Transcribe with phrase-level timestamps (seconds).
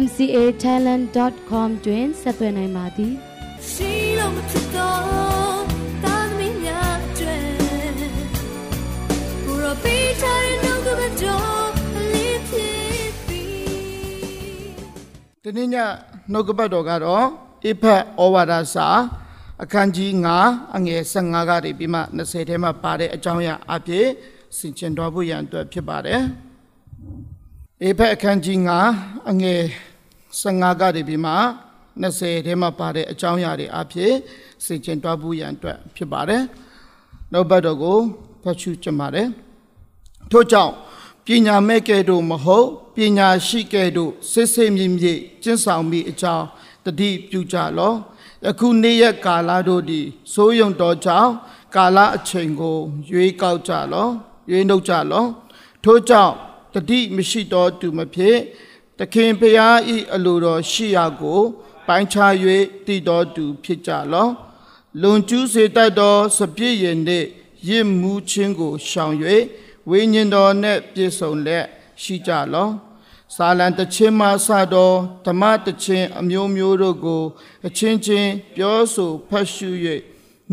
[0.00, 3.12] mcatalent.com တွင်ဆက်သွယ်နိုင်ပါသည်
[3.70, 5.62] ရှိလို့မဖြစ်တော့
[6.04, 7.38] တာသမီးများကျွဲ
[9.44, 11.70] ဘူရောပေးချင်နှုတ်ကပတော်
[12.12, 13.44] လေးဖြစ်ပြီ
[15.42, 15.76] ဒီနေ့ည
[16.32, 17.24] နှုတ်ကပတ်တော်ကတော့
[17.66, 18.88] အဖက်ဩဝါဒစာ
[19.62, 20.10] အခန်းကြီး
[20.44, 24.06] 9အငယ်15ကနေပြီးမှ20ထဲမှာပါတဲ့အကြောင်းအရာအဖြစ်
[24.56, 26.22] ဆင်ခြင်တော်ဖို့ရန်အတွက်ဖြစ်ပါတယ်။
[27.84, 28.58] အေဖက်အခန်းကြီး
[28.94, 29.62] 9အငယ်
[30.40, 31.32] 15ကနေပြီးမှ
[32.02, 34.12] 20ထဲမှာပါတဲ့အကြောင်းအရာတွေအဖြစ်
[34.64, 36.42] စေချင်တွားဖို့ရန်အတွက်ဖြစ်ပါတယ်။
[37.32, 37.98] နောက်ဘက်တော်ကို
[38.42, 39.28] ဖတ်ရှုကြပါတယ်။
[40.30, 40.72] ထို့ကြောင့်
[41.26, 46.46] ပညာမဲ့ကဲ့သို့မဟုတ်ပညာရှိကဲ့သို့စစ်စစ်မြင့်မြင့်ကျင့်ဆောင်မိအကြောင်း
[46.84, 47.92] တတိပြုကြလော။
[48.44, 51.30] ယခုနေ့ရက်ကာလတို့သည်စိုးယုံတော်ကြောင့်
[51.74, 52.76] ကာလအချိန်ကို
[53.10, 54.08] ရွေးကောက်ကြလော။
[54.50, 55.24] ရွေးနှုတ်ကြလော။
[55.84, 56.34] ထို့ကြောင့်
[56.74, 58.36] တတိမရှိတော်သူမဖြစ်
[58.98, 61.40] တခင်ဖျားဤအလိုတော်ရှိရာကို
[61.86, 62.32] ပိုင်းခြား၍
[62.86, 64.28] တည်တော်သူဖြစ်ကြလော
[65.00, 67.26] လွန်ကျူးစေတတ်သောစပြည့်ရင်နှင့်
[67.68, 69.14] ရစ်မှုချင်းကိုရှောင်၍
[69.88, 71.64] ဝိညာဉ်တော်နှင့်ပြည့်စုံလက်
[72.02, 72.68] ရှိကြလော
[73.34, 74.92] စာလံတခြင်းမှစသော
[75.26, 77.22] ဓမ္မတခြင်းအမျိုးမျိုးတို့ကို
[77.66, 79.70] အချင်းချင်းပြောဆိုဖတ်ရှု၍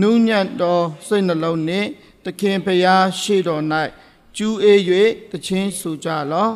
[0.01, 1.87] နူးညံ့သောစိတ်နှလုံးနှင့်
[2.25, 3.63] တခင်ဖျားရှိတော်၌
[4.41, 4.79] ကျူးအေး၍
[5.31, 6.49] တခြင်းဆိုကြလော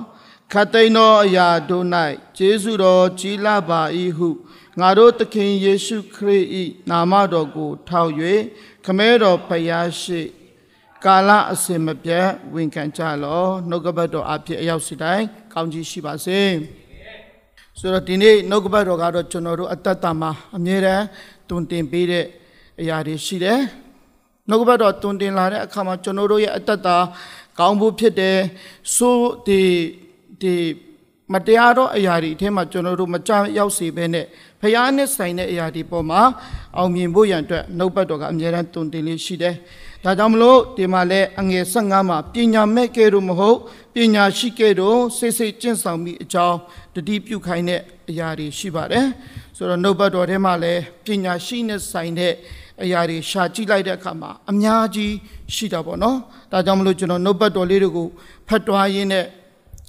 [0.51, 1.85] ခတ်သိမ်းသောအရာတို့၌
[2.37, 3.81] ကျေးဇူးတော်ကြီးလာပါ၏
[4.17, 4.29] ဟု
[4.79, 6.45] ငါတို့သခင်ယေရှုခရစ်၏
[6.89, 8.11] နာမတော်ကို ထောက်၍
[8.85, 10.21] ခမဲတော်ဖယားရှိ
[11.05, 16.39] ကာလအစင်မပြတ်ဝန်ခံကြလောနှုတ်ကပတ်တော်အဖြစ်အရောက်စီတိုင်းကောင်းကြီးရှိပါစေ
[17.79, 21.05] ဆိုတော့ဒီနေ့နှုတ်ကပတ်တော်ကတော့ကျွန်တော်တို့အတ္တတာမှာအမြဲတမ်း
[21.49, 22.25] တွင်တင်ပေးတဲ့
[22.79, 23.59] အရာတွေရှိတယ်
[24.49, 26.97] နှုတ်ကပတ်တော်တွင်တင်လာတဲ့အခါမှာကျွန်တော်တို့ရဲ့အတ္တတာ
[27.59, 28.39] ကောင်းဖို့ဖြစ်တယ်
[28.95, 29.61] ဆိုဒီ
[30.41, 30.55] ဒီ
[31.33, 34.25] မတရားသောအရာတွေအထက်မှာကျွန်တော်တို့မကြရောက်စေဘဲနဲ့
[34.61, 36.21] ဖျားနဲ့ဆိုင်တဲ့အရာတွေပေါ်မှာ
[36.77, 39.55] အောင်မြင်ဖို့ရန်အတွက်နှုတ်ပတ်တော်ကအမြဲတမ်းတုန်တင်လေးရှိတယ်။
[40.03, 43.57] ဒါကြောင့်မလို့ဒီမှာလဲအငယ်15မှာပညာမဲ့ကဲတော့မဟုတ်
[43.93, 46.57] ပညာရှိကဲတော့စိတ်စိတ်ကျင့်ဆောင်မိအကြောင်း
[46.95, 49.05] တတိပြုခိုင်းတဲ့အရာတွေရှိပါတယ်။
[49.57, 50.73] ဆိုတော့နှုတ်ပတ်တော်ထဲမှာလဲ
[51.05, 52.33] ပညာရှိနဲ့ဆိုင်တဲ့
[52.83, 55.13] အရာတွေရှာကြည့်လိုက်တဲ့အခါမှာအများကြီး
[55.55, 56.17] ရှိတာပေါ့နော်
[56.51, 58.07] ဒါကြောင့်မလို့ကျွန်တော်နှုတ်ပတ်တော်လေးတွေကို
[58.47, 59.25] ဖတ်တွားရင်းနဲ့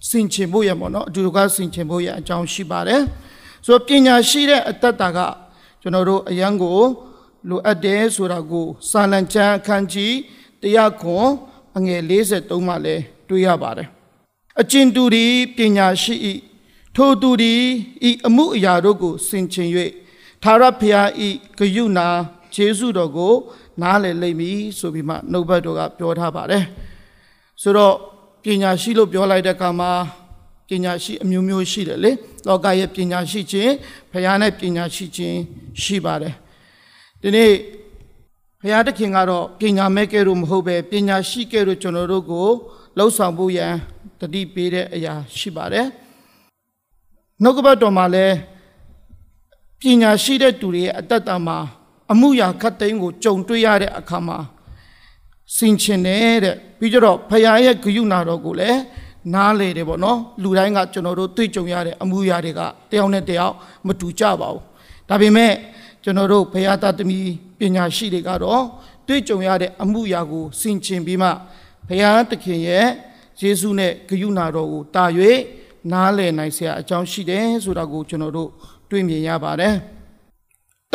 [0.09, 3.01] စင်ချင်ဖို့ရပေါ့နော်အတူတကစင်ချင်ဖို့ရအကြောင်းရှိပါတယ်
[3.65, 5.19] ဆိုတော့ပညာရှိတဲ့အတ္တတာက
[5.83, 6.81] ကျွန်တော်တို့အယံကို
[7.49, 10.15] လိုအပ်တယ်ဆိုတာကိုစာလံချမ်းအခန်းကြီး
[10.63, 11.29] တရားခွန်
[11.77, 12.97] အငယ်53မှာလဲ
[13.29, 13.89] တွေ့ရပါတယ်
[14.61, 15.27] အကျဉ်သူဒီ
[15.57, 16.15] ပညာရှိ၏
[16.97, 17.55] ထိုသူဒီ
[18.09, 19.69] ဤအမှုအရာတို့ကိုစင်ချင်၍
[20.43, 22.09] သာရဖျားဤဂယုနာ
[22.55, 23.35] ခြေဆုတော်ကို
[23.83, 26.65] နားလည်လိမ့်မည်ဆိုပြီးမှနှုတ်ဘတ်တော်ကပြောထားပါတယ်
[27.63, 27.95] ဆိုတော့
[28.45, 29.91] ပညာရှိလို့ပြောလိုက်တဲ့အခါမှာ
[30.69, 32.13] ပညာရှိအမျိုးမျိုးရှိတယ်လေ
[32.47, 33.73] လောကရဲ့ပညာရှိခြင်း
[34.13, 35.39] ဘုရားနဲ့ပညာရှိခြင်း
[35.83, 36.35] ရှိပါတယ်
[37.23, 37.53] ဒီနေ့
[38.61, 42.49] ဘုရားသခင်ကတော့ပညာမဲ့ကဲလို့မဟုတ်ပဲပညာရှိကဲလို့ကျွန်တော်တို့ကို
[42.97, 43.73] လှုပ်ဆောင်ဖို့ရန်
[44.21, 45.87] တတိပေးတဲ့အရာရှိပါတယ်
[47.43, 48.37] နှုတ်ကပတ်တော်မှာလည်း
[49.81, 51.59] ပညာရှိတဲ့သူတွေရဲ့အတ္တမှာ
[52.13, 54.39] အမှုရာခတ်သိမ်းကိုကြုံတွေ့ရတဲ့အခါမှာ
[55.57, 58.81] စင်ချင်တယ်တဲ့ပြီးကြတော့ဖခင်ရဲ့ဂရုဏာတော်ကိုလည်း
[59.35, 62.61] နားလေတယ်ပေါ့နော်လူတိုင်းကကျွန်တော်တို့တွေ့ကြုံရတဲ့အမှုရာတွေက
[62.91, 63.55] တယောက်နဲ့တယောက်
[63.87, 64.63] မတူကြပါဘူး
[65.09, 65.53] ဒါပေမဲ့
[66.05, 68.63] ကျွန်တော်တို့ဖခင်သားသမီးပညာရှိတွေကတော့
[69.09, 71.29] တွေ့ကြုံရတဲ့အမှုရာကိုစင်ချင်ပြီးမှ
[71.89, 72.87] ဖခင်သခင်ရဲ့
[73.41, 75.05] ယေရှုနဲ့ဂရုဏာတော်ကိုတာ၍
[75.93, 78.51] နားလည်နိုင်စရာအကြောင်းရှိတယ်ဆိုတာကိုကျွန်တော်တို့
[78.91, 79.75] တွေ့မြင်ရပါတယ်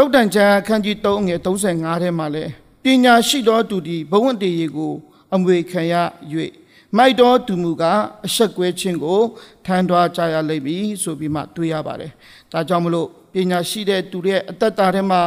[0.01, 2.43] တုတ်တန်ချမ်းအခန်းကြီး3ငယ်35ထဲမှာလဲ
[2.83, 4.93] ပညာရှိသောသူသည်ဘဝတည်ရကို
[5.35, 5.93] အမွေခံရ၍
[6.97, 9.21] မိုက်တော်သူမူကားအဆက်ကွဲခြင်းကို
[9.65, 12.11] ထမ်းထွားကြရလိမ့်မည်ဆိုပြီးမှတွေ့ရပါတယ်။
[12.51, 15.21] ဒါကြောင့်မလို့ပညာရှိတဲ့သူရဲ့အတ္တတာထဲမှာ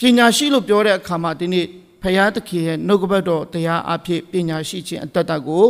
[0.00, 1.66] ပညာရှိလို့ပြောတဲ့အခါမှာဒီနေ့
[2.02, 5.64] ဖရာသခင်ရဲ့နှုတ်ကပတ်တော်တရားအဖြစ်ပညာရှိခြင်းအတ္တတာကို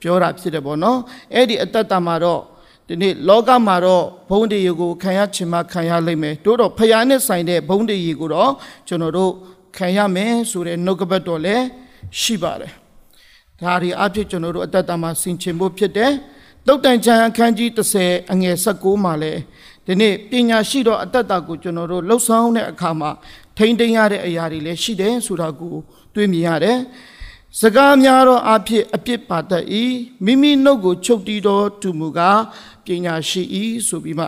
[0.00, 0.98] ပြောတာဖြစ်တယ်ပေါ့နော်။
[1.34, 2.42] အဲ့ဒီအတ္တတာမှာတော့
[2.88, 8.50] ဒီနေ့လောကမှာတော့ဘုံတည်ကိုခံရချင်မှခံရလိမ့်မယ်တို့တော့ဖယားနဲ့ဆိုင်တဲ့ဘုံတည်ကိုတော့
[8.88, 9.32] ကျွန်တော်တို့
[9.76, 11.64] ခံရမယ်ဆိုတဲ့နှုတ်ကပတ်တော်လည်း
[12.20, 12.72] ရှိပါတယ်
[13.60, 16.12] ဒါဒီအဖြစ်ကျွန်တော်တို့အတ္တမှာဆင်ခြင်ဖို့ဖြစ်တယ်
[16.66, 19.40] တုတ်တန်ချံအခန်းကြီး30အငယ်16မှာလည်း
[19.86, 23.10] ဒီနေ့ပညာရှိသောအတ္တတာကိုကျွန်တော်တို့လှုပ်ဆောင်တဲ့အခါမှာ
[23.56, 25.74] ထိမ့်သိမ်းရတဲ့အရာတွေလည်းရှိတယ်ဆိုတာကို
[26.14, 26.78] တွေ့မြင်ရတယ်
[27.60, 29.64] စကားများသောအဖြစ်အပြစ်ပါတတ်၏
[30.24, 32.40] မိမိနှုတ်ကိုချုပ်တီးသောသူမူကား
[32.84, 33.42] ပညာရှိ၏
[33.88, 34.26] ဆိုပြီးမှ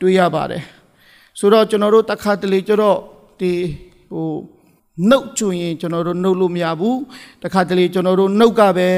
[0.00, 0.62] တွေးရပါတယ်
[1.38, 2.98] ဆိုတော့ကျွန်တော်တို့တခါတလေကျတော့
[3.40, 3.52] ဒီ
[4.12, 4.28] ဟို
[5.10, 6.98] နှုတ်ကျွရင်ကျွန်တော်တို့နှုတ်လို့မရဘူး
[7.42, 8.88] တခါတလေကျွန်တော်တို့နှုတ်ကပဲ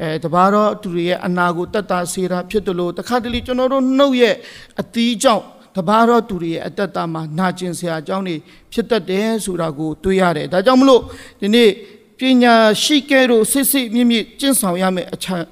[0.00, 4.34] အဲတပါတော့သူတွေရဲ့အနာကိုတတ်တာစေတာဖြစ်တယ်လို့တခါတလေကျွန်တော်တို့နှုတ်ရဲ့
[4.80, 5.44] အသီးကြောင့်
[5.76, 8.36] တပါတော့သူတွေရဲ့အတ္တတာမှာနာကျင်စရာအကြောင်းတွေ
[8.72, 11.02] ဖြစ်တတ်တယ်ဆိုတာကိုတွေးရတယ်ဒါကြောင့်မလို့
[11.40, 11.70] ဒီနေ့
[12.18, 15.46] ပညာရှိကဲတို့စစ်စစ်မြင့်မြင့်ကျင့်ဆောင်ရမယ့်အချမ်း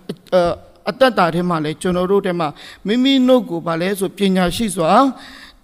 [0.88, 2.48] အတ္တတာထဲမှာလဲကျွန်တော်တို့ထဲမှာ
[2.86, 4.90] မိမိနှုတ်ကိုဗာလဲဆိုပညာရှိစွာ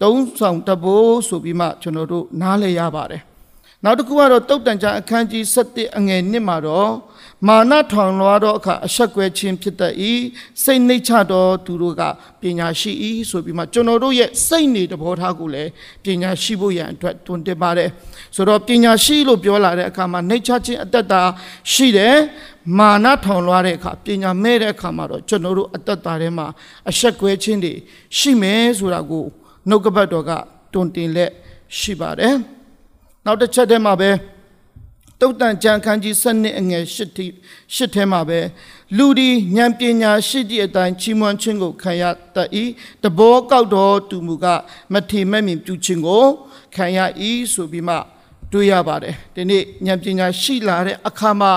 [0.03, 3.23] သုံးဆောင်တဘိုးဆိုပြီးမှကျွန်တော်တို့နားလည်ရပါတယ်
[3.85, 6.91] နောက်တစ်ခုကတော့တုတ်တန်ချအခန်းကြီး7အငယ်1မှာတော့
[7.49, 9.95] မာနထောင်လွားသောအခါအဆက်ကွဲခြင်းဖြစ်တတ်၏
[10.63, 12.03] စိတ်နှိတ်ချသောသူတို့က
[12.41, 12.93] ပညာရှိ၏
[13.31, 15.71] ဆိုပြီးမှကျွန်တော်တို့ရဲ့စိတ်နေတဘောထားကိုလည်း
[16.05, 17.91] ပညာရှိဖို့ရန်အတွက်တွန်းတင်ပါတယ်
[18.35, 21.23] ဆိုတော့ပညာရှိလို့ပြောလာတဲ့အခါမှာနှိတ်ချခြင်းအတ္တတာ
[21.73, 22.17] ရှိတယ်
[22.79, 26.47] မာနထောင်လွှားတဲ့အခါပညာမဲ့တဲ့အခါမှာတော့ကျွန်တော်တို့အတ္တတာထဲမှာ
[26.91, 27.73] အဆက်ကွဲခြင်းတွေ
[28.19, 29.25] ရှိမယ်ဆိုတာကို
[29.69, 30.31] နှုတ်ကပတ်တော်က
[30.73, 31.31] တွန်းတင်လက်
[31.79, 32.37] ရှိပါတယ်
[33.27, 34.11] နောက်တစ်ချက်တည်းမှာပဲ
[35.21, 37.27] တုတ်တန်ကြံခန်းကြီး7နှစ်အငယ်8ထိ
[37.75, 38.41] 8ထဲမှာပဲ
[38.97, 42.05] လူဒီဉာဏ်ပညာရှိသည့်အတိုင်းချီးမွမ်းခြင်းကိုခံရ
[42.35, 42.49] တတ်၏
[43.03, 44.47] တဘောကောက်တော်သူမူက
[44.93, 46.25] မထေမဲ့မြင်ပြုခြင်းကို
[46.75, 46.99] ခံရ၏
[47.53, 47.97] ဆိုပြီးမှ
[48.53, 51.53] တွေ့ရပါတယ်ဒီနေ့ဉာဏ်ပညာရှိလာတဲ့အခါမှာ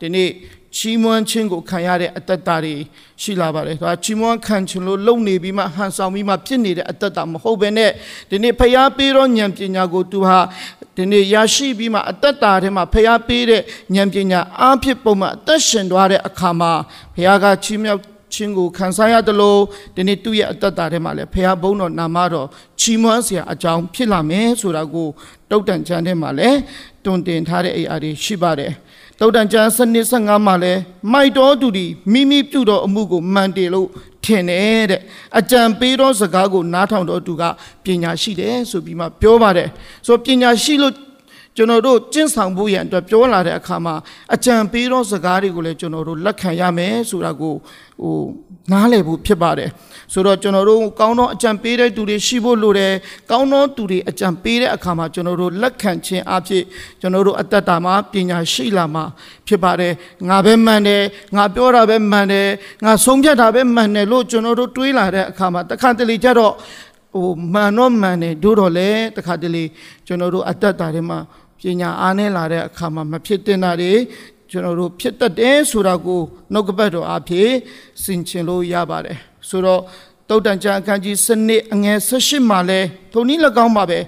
[0.00, 0.30] ဒီနေ့
[0.76, 2.74] ချီးမွမ်းခြင်းကိုခံရတဲ့အတ္တတာတွေ
[3.22, 7.90] ရှိလာပါတယ်။ဒါချီးမွမ်းခံခြင်းလို့လုံနေပြီးမှဟန်ဆောင်ပြီးမှဖြစ်နေတဲ့အတ္တတာမဟုတ်ဘဲနဲ့
[8.30, 10.38] ဒီနေ့ဖျားပေးသောဉာဏ်ပညာကိုသူဟာ
[10.96, 13.62] ဒီနေ့ရရှိပြီးမှအတ္တတာထဲမှာဖျားပေးတဲ့
[13.94, 16.72] ဉာဏ်ပညာအားဖြင့်ပုံမှန်အသက်ရှင်သွားတဲ့အခါမှာ
[17.14, 18.02] ဘုရားကချီးမြှောက်
[18.34, 19.60] ခြင်းကိုခံစားရတယ်လို့
[19.96, 22.48] ဒီနေ့သူ့ရဲ့အတ္တတာထဲမှာလည်းဖះဘုန်းတော်နာမတော်
[22.80, 25.08] ချီးမွမ်းစရာအကြောင်းဖြစ်လာမယ်ဆိုတာကို
[25.50, 26.58] တုတ်တန်ချမ်းထဲမှာလည်း
[27.04, 28.72] တွင်တင်ထားတဲ့အရာတွေရှိပါတယ်။
[29.20, 30.72] တုတ်တန်ကျမ်းစနစ်15မှာလဲ
[31.12, 33.88] မိုက်တော်သူဒီမိမိပြုတော်အမှုကိုမှန်တယ်လို့
[34.24, 35.00] ထင်တယ်တဲ့
[35.38, 37.42] အကြံပေးသောစကားကိုနားထောင်တော်သူက
[37.84, 39.68] ပညာရှိတယ်ဆိုပြီးမှပြောပါတယ်
[40.06, 40.94] ဆိုပညာရှိလို့
[41.56, 43.94] ကျွန်တော်တို့ကျင့်ဆောင်ဖို့ရန်အတွက်ပြောလာတဲ့အခါမှာ
[44.34, 47.54] အကြံပေးသောစကားတွေကိုလည်းကျွန်တော်တို့လက်ခံရမယ်ဆိုတာကို
[48.02, 48.14] ဟို
[48.72, 49.70] နားလည်ဖို့ဖြစ်ပါတယ်
[50.12, 52.94] ဆိုတော့ကျွန်တော်တို့ကောင်းသောအကြံပေးတဲ့သူတွေရှိဖို့လိုတယ်
[53.30, 56.64] ကောင်းသောသူတွေအကြံပေးတဲ့အခါမှာကျွန်တော်တို့လက်ခံခြင်းအဖြစ်
[57.00, 59.04] ကျွန်တော်တို့အတ္တတာမှာပညာရှိလာမှာ
[59.46, 59.92] ဖြစ်ပါတယ်
[60.28, 61.02] ငါပဲမှန်တယ်
[61.36, 62.48] ငါပြောတာပဲမှန်တယ်
[62.84, 66.54] ငါဆုံးဖြတ်တာပဲမှန်တယ်လို့ကျွန်တော်တို့တွေးလာတဲ့အခါမှာတခါတလေကျတော့
[67.14, 69.64] ဟိုမှန်တော့မှန်တယ်တို့တော့လေတခါတလေ
[70.06, 71.18] ကျွန်တော်တို့အတ္တတာတွေမှာ
[71.60, 73.92] ပညာအားနည်းလာတဲ့အခါမှာမဖြစ်တင်တာတွေ
[74.50, 76.20] ကျွန်တော်တို့ဖြစ်တတ်တယ်ဆိုတာကို
[76.52, 77.50] နှုတ်ကပတ်တော်အဖြစ်
[78.02, 79.18] ဆင်ခြင်လို့ရပါတယ်
[79.48, 79.82] ဆိုတော့
[80.28, 82.80] တုတ်တန်ချအခန်းကြီးစနစ်အငယ်18မှာလဲ
[83.12, 83.98] ထုံနည်း၎င်းပါပဲ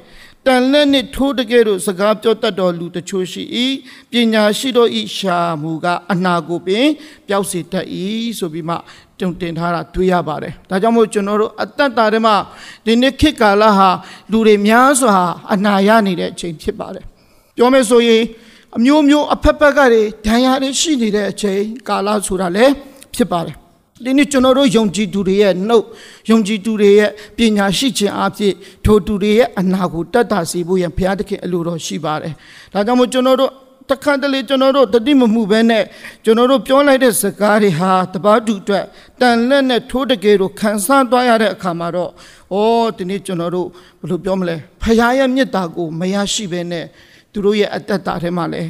[0.47, 3.43] တန်လက်နှင့်ထိုးတကယ်တို့စကားပြောတတ်တော်လူတချို့ရှိ၏
[4.11, 6.87] ပညာရှိတော်ဤရှာမူကအနာကိုပင်
[7.27, 7.87] ပျောက်စေတတ်၏
[8.39, 8.77] ဆိုပြီးမှ
[9.19, 12.37] တုံတင်ထားတာတွေ့ရပါတယ်ဒါကြောင့်မို့ကျွန်တော်တို့အတ္တတာထဲမှာ
[12.87, 13.89] ဒီနေ့ခေတ်ကာလဟာ
[14.31, 15.17] လူတွေများစွာ
[15.53, 17.05] အနာရနေတဲ့အချိန်ဖြစ်ပါတယ်
[17.57, 18.23] ပြောမယ်ဆိုရင်
[18.77, 22.73] အမျိုးမျိုးအဖက်ဖက်ကတွေဒဏ်ရာတွေရှိနေတဲ့အချိန်ကာလဆိုတာလည်း
[23.15, 23.57] ဖြစ်ပါတယ်
[24.05, 25.85] ဒီနေ့ကျွန်တော်တို့ယုံကြည်သူတွေရဲ့နှုတ်
[26.31, 32.33] ယုံကြည်သူတွေရဲ့ပညာရှိခြင်းအဖြစ်ထိုသူတွေရဲ့အနာကိုတတ်တာစီဖို့ရန်ဘုရားသခင်အလိုတော်ရှိပါတယ်
[32.73, 33.53] ဒါကြောင့်မို့ကျွန်တော်တို့
[33.91, 35.85] တခါတလေကျွန်တော်တို့တတိမမှုပဲနဲ့
[36.25, 38.85] ကျွန်တော်တို့ပြောလိုက်တဲ့စကားတွေဟာတပတ်တူအတွက်
[39.21, 42.11] တန်လက်နဲ့ထိုးတကယ်ကိုခံစားသွားရတဲ့အခါမှာတော့
[42.55, 42.57] ဩ
[42.97, 43.69] ဒီနေ့ကျွန်တော်တို့
[44.01, 46.85] ဘယ်လိုပြောမလဲဖခင်ရဲ့မေတ္တာကိုမရရှိဘဲနဲ့
[47.33, 48.63] သူတို့ရဲ့အတ္တတာထဲမှာလဲ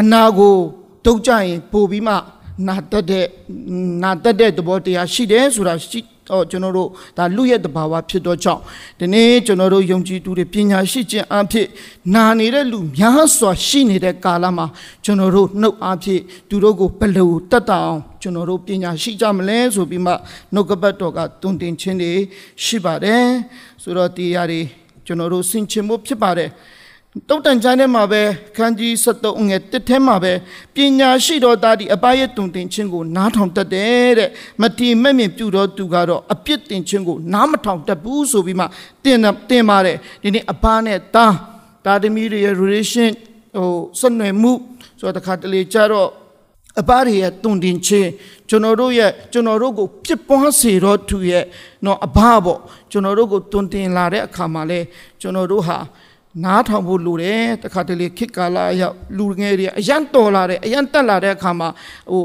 [0.00, 0.54] အနာကို
[1.04, 2.14] တုတ်ကြရင်ပို့ပြီးမှ
[2.66, 3.26] နာတက်တဲ့
[4.02, 8.62] နာတက်တဲ့သဘောတရားရှိတယ်ဆိုတာရှိတော့ကျွန်တော်တို့ဒါလူရဲ့တဘာဝဖြစ်တော့ကြောင့်
[8.98, 11.66] ဒီနေ့ကျွန်တော်တို့ယုံကြည်သူတွေပညာရှိခြင်းအဖြစ်
[12.14, 14.66] နာနေတဲ့လူများစွာရှိနေတဲ့ကာလမှာ
[15.04, 20.12] ကျွန်တော်တို့နှုတ်အဖြစ်သူတို့ကိုဘယ်လိုတတ်တအောင်ကျွန်တော်တို့ပညာရှိကြမလဲဆိုပြီးမှ
[20.54, 22.12] နှုတ်ကပတ်တော်ကတွင်တင်ခြင်းတွေ
[22.64, 23.24] ရှိပါတယ်
[23.82, 24.60] ဆိုတော့တရားတွေ
[25.06, 26.50] ကျွန်တော်တို့ဆင်ခြင်ဖို့ဖြစ်ပါတယ်
[27.28, 28.22] တုတ်တန်ချမ်းထဲမှာပဲ
[28.56, 30.32] ခန်းကြီး73ငယ်တစ်ထဲမှာပဲ
[30.74, 34.30] ပညာရှိတော်သားဒီအပရဲ့တုံတင်ခြင်းကိုနားထောင်တတ်တယ်တဲ့
[34.62, 38.64] မတီမဲ့မြင်ပြုတော်သူကတော့အပြစ်တင်ခြင်းကိုနားမထောင်တတ်ဘူးဆိုပြီးမှ
[39.04, 39.18] တင်
[39.50, 41.26] တင်ပါတယ်ဒီနေ့အပနဲ့တာ
[41.84, 43.10] တာသမီးတွေရဲ့ relation
[43.56, 43.68] ဟို
[44.00, 44.52] ဆက်နွယ်မှု
[45.00, 46.08] ဆိုတော့တခါတလေကြတော့
[46.80, 48.08] အပတွေရဲ့တုံတင်ခြင်း
[48.48, 51.44] ကျွန်တော်တို့ရဲ့ကျွန်တော်တို့ကိုပြစ်ပွားစေတော့သူရဲ့
[51.84, 54.80] နော်အဘပေါ့ကျွန်တော်တို့ကိုတုံတင်လာတဲ့အခါမှာလဲ
[55.20, 55.78] ကျွန်တော်တို့ဟာ
[56.42, 61.68] နားထောင်ဖို့လိုတယ်တခါတလေခေတ်ကာလအရောက်လူငယ်တွေအရန်တော်လာတယ်အရန်တက်လာတဲ့အခါမှာ
[62.10, 62.24] ဟို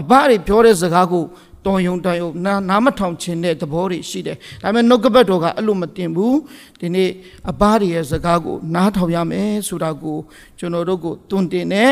[0.00, 1.24] အဘတွေပြောတဲ့စကားကို
[1.66, 6.38] တော်ယုံတန်ယုံနာနားမထောင်ခြင်းတဲ့သဘောတွေရှိတယ်ဒါပေမဲ့နှုတ်ကပတ်တော်ကအဲ့လိုမတင်ဘူး
[6.80, 7.10] ဒီနေ့
[7.50, 10.18] အဘတွေရဲ့စကားကိုနားထောင်ရမယ်ဆိုတာကို
[10.58, 11.90] ကျွန်တော်တို့ကိုတွင်တင်တဲ့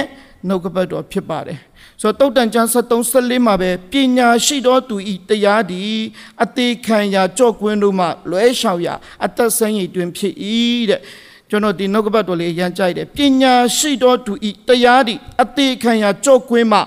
[0.49, 1.59] နှုတ်ကပတ်တော်ဖြစ်ပါတယ်
[2.01, 5.95] ဆိုတော့တုတ်တန်ကျမ်း73 14မှာပဲပညာရှိသောသူဤတရားသည်
[6.43, 8.95] အသေးခံရာကြော့ကွင်းတို့မှလွဲလျှောက်ရာ
[9.25, 10.35] အသက်ဆန်းရည်တွင်ဖြစ်၏
[10.91, 11.01] တဲ့
[11.50, 16.80] ကျွန်တော်ဒီနှုတ်ကပတ်တော်လေးရမ်းကြိုက်တယ်ပညာရှိသောသူဤတရားသည်အသေးခံရာကြော့ကွင်းမှ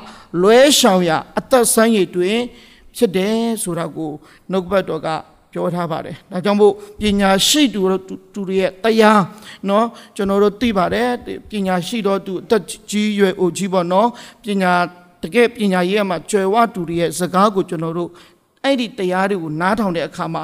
[0.42, 2.38] လွဲလျှောက်ရာအသက်ဆန်းရည်တွင်
[2.96, 4.12] ဖြစ်တယ်ဆိုတာကို
[4.50, 5.08] နှုတ်ကပတ်တော်က
[5.52, 8.02] ပြောထားပါတယ်။ဒါကြောင့်မို့ပညာရှိသူတို့
[8.34, 9.20] သူတွေရဲ့တရား
[9.66, 9.84] เนาะ
[10.16, 11.10] ကျွန်တော်တို့သိပါတယ်
[11.50, 14.06] ပညာရှိတော့သူအသက်ကြီးရွယ်အိုကြီးပေါ့เนาะ
[14.42, 14.72] ပညာ
[15.22, 18.10] တကယ်ပညာရေးမှာကျွယ်ဝသူတွေရဲ့စကားကိုကျွန်တော်တို့
[18.64, 20.42] အဲ့ဒီတရားတွေကိုနားထောင်တဲ့အခါမှာ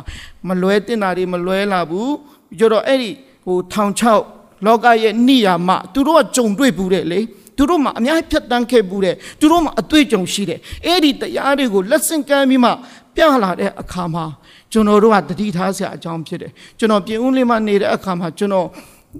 [0.49, 2.15] မလွဲတင်တာတွေမလွဲလာဘူး
[2.59, 3.11] ကြတော့အဲ့ဒီ
[3.50, 4.24] ဟိုထောင်ချောက်
[4.66, 7.20] လောကရဲ့နိယာမသူတို့ကကြုံတွေ့ဘူးတဲ့လေ
[7.58, 12.72] သူတို့မှာအများကြီးဖြတ်တန်းခဲ့ဘူးတဲ့သူတို့မှာအတွေ့အကြုံရှိတယ်အဲ့ဒီတရားတွေကိုလက်ဆင့်ကမ်းပြီးမှ
[13.16, 14.26] ပြလာတဲ့အခါမှာ
[14.72, 18.68] ကျွန်တော်တို့ကတတိထားစရာအကြောင်းဖြစ်တယ်ကျွန်တော်ပြင်ဦးလေးမှာနေတဲ့အခါမှာကျွန်တော်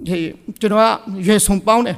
[0.08, 0.26] ဟေး
[0.60, 0.86] ကျွန်တော်က
[1.26, 1.96] ရွယ်ဆုံးပေါင်းတယ်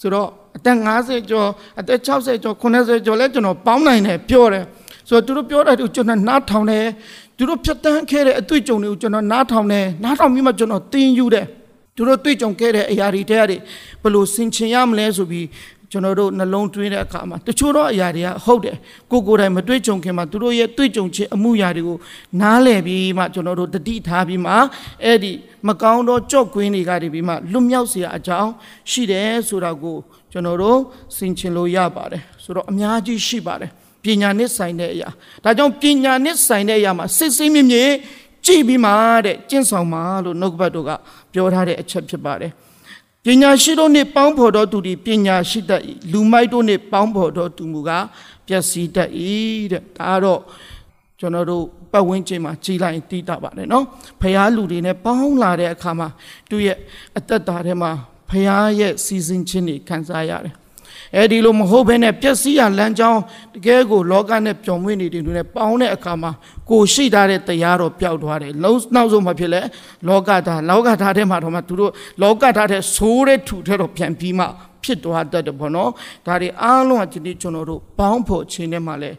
[0.00, 1.48] ဆိုတော့အသက်50ကျော်
[1.80, 4.64] အသက်60ကျော်80ကျော်လဲကျွန်တော်ပေါင်းနိုင်တယ်ပြောတယ်
[5.08, 6.84] ဆိုတော့သူတို့ပြောတာသူကျွန်တော်နားထောင်တယ်
[7.36, 11.46] သူတို့ဖြတ်တန်းခဲ့တဲ့အတွေ့အကြုံတွေကိုကျွန်တော်နားထောင်တယ်နားထောင်ပြီးမှကျွန်တော်သင်ယူတယ်
[11.95, 15.47] သူတို့တွေ့ကြုံခဲ့တဲ့အရာတွေတဲ့ဘယ်လိုဆင်ခြင်ရမလဲဆိုပြီး
[15.91, 18.77] ကျွန်တော်တို့နှလုံးသွင်းတဲ့အခါမှာတချို့တော့အရာတွေကဟုတ်တယ်
[19.11, 21.97] ကိုကိုယ်တိုင်မတွေ့ကြုံခင်မှာသူတို့ရဲ့တွေ့ကြုံခြင်းအမှုရာတွေကို
[22.41, 24.53] နားလည်ပြီးမှကျွန်တော်တို့တတိထားပြီးမှ
[25.03, 25.31] အဲ့ဒီ
[25.67, 28.51] မကောင်းသောကြော့ကွင်းတွေကနေပြီးမှလွတ်မြောက်เสียအကြောင်း
[28.91, 29.97] ရှိတယ်ဆိုတာကို
[30.31, 30.79] ကျွန်တော်တို့
[31.17, 33.71] ဆင်ခြင်လို့ရပါတယ်ဆိုတော့အများကြီးရှိပါတယ်
[34.03, 35.09] ပညာနဲ့ဆိုင်တဲ့အရာ
[35.43, 37.93] ဒါကြောင့်ပညာနဲ့ဆိုင်တဲ့အရာမှာစစ်စစ်မြင့်မြင့်
[38.45, 38.91] ကြည့်ပြီးမှ
[39.25, 40.91] တဲ့ကျင့်ဆောင်ပါလို့နှုတ်ဘတ်တို့က
[41.32, 42.52] ပြောထားတဲ့အချက်ဖြစ်ပါတယ်
[43.24, 48.06] ပညာရှိတို့နှင့်ပေါင်းဖော်တော်သူသည်ပညာရှိတတ်၏လူမိုက်တို့နှင့်ပေါင်းဖော်တော်သူမူကား
[48.46, 49.10] ပျက်စီးတတ်၏
[49.72, 50.40] တဲ့ဒါကတော့
[51.18, 53.84] ကျွန်တော်တို့ပတ်ဝန်းကျင်မှာကြီးလိုက်တိတာပါတယ်နော်
[54.20, 56.08] ဖះလူတွေနဲ့ပေါင်းလာတဲ့အခါမှာ
[56.50, 56.76] သူ့ရဲ့
[57.18, 57.90] အသက်တာထဲမှာ
[58.28, 60.54] ဖះရဲ့စီစဉ်ခြင်းတွေခံစားရတယ်
[61.16, 63.20] အဲဒီလိုမဟုတ်ဘဲနဲ့ပျက်စီးရလမ်းကြောင်း
[63.54, 66.30] တကယ်ကိုလောကနဲ့ပျော်မွေ့နေတဲ့လူနဲ့ပေါင်းတဲ့အခါမှာ
[66.70, 69.62] ကိုရှိထားတဲ့တရားတော်ပျောက်သွားတယ်လုံးနောက်ဆုံးမှဖြစ်လဲ
[70.08, 71.92] လောကဓာတ်လောကဓာတ်ထဲမှာတော့မှသူတို့
[72.22, 74.46] လောကဓာတ်ထဲဆိုးတဲ့ထူထဲတော့ပြန်ပြီးမှ
[74.84, 75.90] ဖြစ်သွားတတ်တယ်ပေါ့နော်
[76.26, 79.10] ဒါတွေအားလုံးကဒီနေ့ကျွန်တော်တို့ပေါင်းဖို့ခြင်းထဲမှာလဲ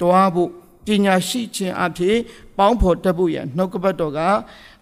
[0.00, 0.50] တွားဖို့
[0.86, 2.16] ပညာရှိခြင်းအဖြစ်
[2.58, 4.20] ပေါင်းဖို့တက်ဖို့ရနှုတ်ကပတ်တော်က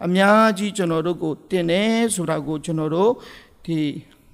[0.04, 3.10] အများကြီးကျွန်တော်တို့ကိုတင်တယ်ဆိုတာကိုကျွန်တော်တို့
[3.64, 3.78] ဒီ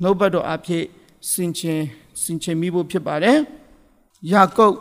[0.02, 0.84] နှုတ်ပတ်တော်အဖြစ်
[1.30, 1.80] စင်ချင်
[2.22, 3.38] စင်ချင်မိဖို့ဖြစ်ပါတယ်။
[4.32, 4.76] ယာကုပ်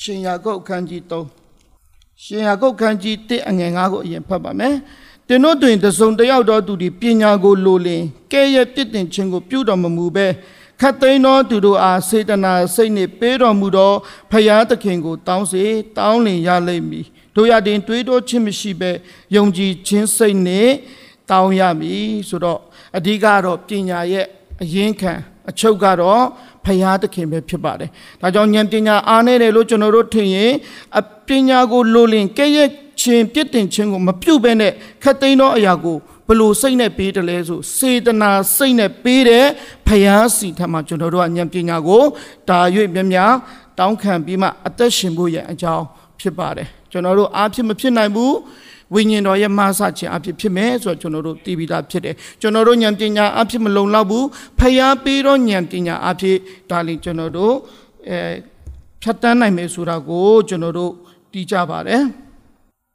[0.00, 4.74] ရှင်ယာကုပ်ခန်းကြီး3ရှင်ယာကုပ်ခန်းကြီး1အငယ်9ကိုအရင်ဖတ်ပါမယ်။
[5.28, 8.02] တင်တို့တွင်တစုံတယောက်သောသူသည်ပညာကိုလိုလင်
[8.32, 10.26] ကဲ့ရဲ့ပြစ်တင်ခြင်းကိုပြုတော်မမူဘဲ
[10.80, 13.92] ခတ်သိမ်းသောသူတို့အားစေတနာစိတ်နှင့်ပေးတော်မူသော
[14.30, 15.64] ဖရာသခင်ကိုတောင်းစေ
[15.96, 18.90] တောင်းလင်ရလိမ့်မည်တို့ရတင်တွေးတောခြင်းမရှိဘဲ
[19.34, 20.72] ယုံကြည်ခြင်းစိတ်နှင့်
[21.30, 22.60] တောင်းရမည်ဆိုတော့
[22.96, 24.26] အဓိကတော့ပညာရဲ့
[24.62, 25.12] အရင်ခံ
[25.50, 26.22] အချုပ်ကတော့
[26.64, 30.52] ဖရာသခင်ပဲဖြစ်ပါတယ်။ဒါကြောင့်ဉာဏ်ပညာအားနေတယ်လို့ကျွန်တော်တို့ထင်ရင်
[30.98, 32.68] အပညာကိုလိုလင်ကဲ့ရဲ့
[33.00, 34.72] ခြင်းပြစ်တင်ခြင်းကိုမပြုတ်ဘဲနဲ့
[35.02, 35.98] ခတ်သိမ်းသောအရာကို
[36.28, 39.46] ဘလို့စိတ်နဲ့ပေးတယ်လဲဆိုစေတနာစိတ်နဲ့ပေးတဲ့
[39.86, 42.02] ဖယားစီထမှာကျွန်တော်တို့ကဉာဏ်ပညာကို
[42.48, 42.60] ဒါ၍
[42.94, 43.32] မြများ
[43.78, 45.84] တောင်းခံပြီးမှအသက်ရှင်ဖို့ရအကြောင်း
[46.20, 48.34] ဖြစ်ပါတယ်ကျွန်တော်တို့အားဖြစ်မဖြစ်နိုင်ဘူး
[48.94, 54.26] ဝိညာဉ်တော်ရဲ့မဆခြင်းအဖြစ်ဖြစ်မယ်ဆိုတော့ကျွန်တော်တို့သိပြီးသားဖြစ်တယ်ကျွန်တော်တို့ဉာဏ်ပညာအဖြစ်မလုံလောက်ဘူး
[54.58, 56.36] ဖျားပေးတော့ဉာဏ်ပညာအဖြစ်
[56.70, 57.54] ဒါလည်းကျွန်တော်တို့
[58.08, 58.18] အဲ
[59.02, 60.92] ဖြတ်တန်းနိုင်မယ်ဆိုတာကိုကျွန်တော်တို့
[61.32, 62.02] တီးကြပါတယ်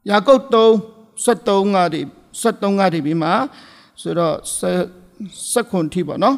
[0.09, 0.55] ယာကုပ်3
[1.25, 2.01] 73ကနေ
[2.41, 3.29] 73ကနေပြီးမှ
[4.01, 4.35] ဆိုတော့
[5.51, 6.37] ဆက်ခွန်ထိပေါ့နော်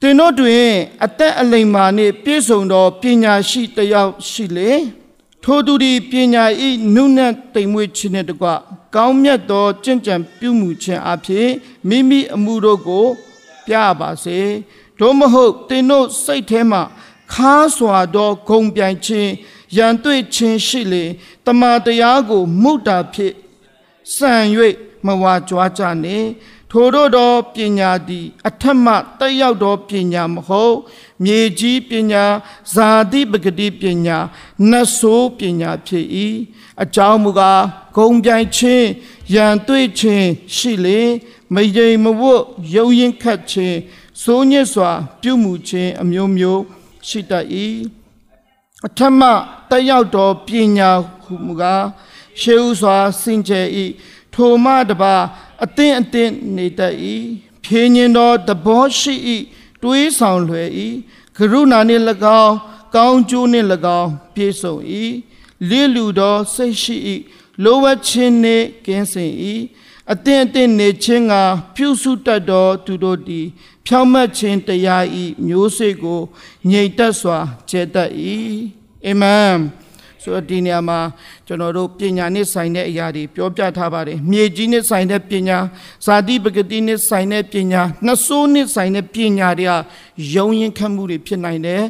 [0.00, 0.66] တင်တို့တွင်
[1.04, 4.70] အသက်အလိမ္မာနှင့်ပြည့်စုံသောပညာရှိတယောက်ရှိလေ
[5.44, 8.46] ထိုသူသည်ပညာဤနုနဲ့တိမ်မွေ့ခြင်းနှင့်တကွ
[8.94, 11.48] ကောင်းမြတ်သောကြင်ကြံပြုမှုခြင်းအဖြစ်
[11.88, 13.06] မိမိအမှုတို့ကို
[13.66, 14.40] ပြပါစေ
[14.98, 16.80] သို့မဟုတ်တင်တို့စိတ်ထဲမှ
[17.32, 19.30] ခါစွာသောဂုံပြိုင်ခြင်း
[19.76, 21.04] ရန်တွေ့ခြင်းရှိလေ
[21.46, 23.32] တမန်တရားကိုမုတ်တာဖြစ်
[24.14, 24.32] စံ၍
[25.06, 26.26] မဝါကြွားကြနှင့်
[26.74, 30.76] ထိုတို့သောပညာသည်အထက်မှတက်ရောက်သောပညာမဟုတ်
[31.24, 32.24] မြေကြီးပညာ
[32.72, 34.18] ဇာတိပဂတိပညာ
[34.70, 36.06] နတ်ဆိုးပညာဖြစ်၏
[36.82, 37.62] အကြောင်းမူကား
[37.96, 38.86] ဂုံပြိုင်ခြင်း
[39.34, 41.00] ရန်တွေ့ခြင်းရှိလေ
[41.54, 42.42] မယိမ်မဝတ်
[42.74, 43.78] ရုံရင်ခတ်ခြင်း
[44.22, 46.62] စိုးညစ်စွာ ပြုမှုခြင်းအမျိုးမျိုး
[47.06, 47.46] ရှိတတ်၏
[48.86, 49.28] အထက်မှ
[49.70, 50.90] တက်ရောက်သောပညာ
[51.22, 51.84] ဟုမူကား
[52.40, 53.66] ရှေးဥစွာစင်ကြယ်၏
[54.34, 55.14] ထိုမှတပါ
[55.64, 56.94] အသင်အသင်နေတတ်၏
[57.64, 59.14] ဖြင်းညင်သောသဘောရှိ၏
[59.82, 60.68] တွေးဆောင်လွယ်၏
[61.36, 62.04] ကရုဏာနှင့်၎
[62.42, 62.56] င်း
[62.94, 63.66] ကောင်းကျိုးနှင့်၎
[64.00, 64.74] င်းပြည့်စုံ၏
[65.68, 66.96] လစ်လူသောစိတ်ရှိ၏
[67.62, 69.32] လိုဝချင်းနှင့်ကင်းစင်၏
[70.12, 71.34] အသင်အသင်နေခြင်းက
[71.74, 73.46] ပြုစုတတ်သောသူတို့သည်
[73.86, 76.20] ဖြောင့်မတ်ခြင်းတရားဤမျိုးစေ့ကို
[76.70, 77.38] ငြိမ်သက်စွာ
[77.70, 78.10] ကျဲတတ်၏
[79.06, 79.54] အာမင်
[80.22, 80.98] ဆိုတော့ဒီနေရာမှာ
[81.46, 85.58] ကျွန်တော်တို့ပညာနဲ့ဆိုင်တဲ့အရာတွေပြောပြထားပါတယ်မြေကြီးနဲ့ဆိုင်တဲ့ပညာ
[86.06, 89.72] ဇာတိပဂတိနဲ့ဆိုင်တဲ့ပညာနှဆိုးနဲ့ဆိုင်တဲ့ပညာတွေက
[90.34, 91.82] ယုံရင်ခတ်မှုတွေဖြစ်နိုင်တယ်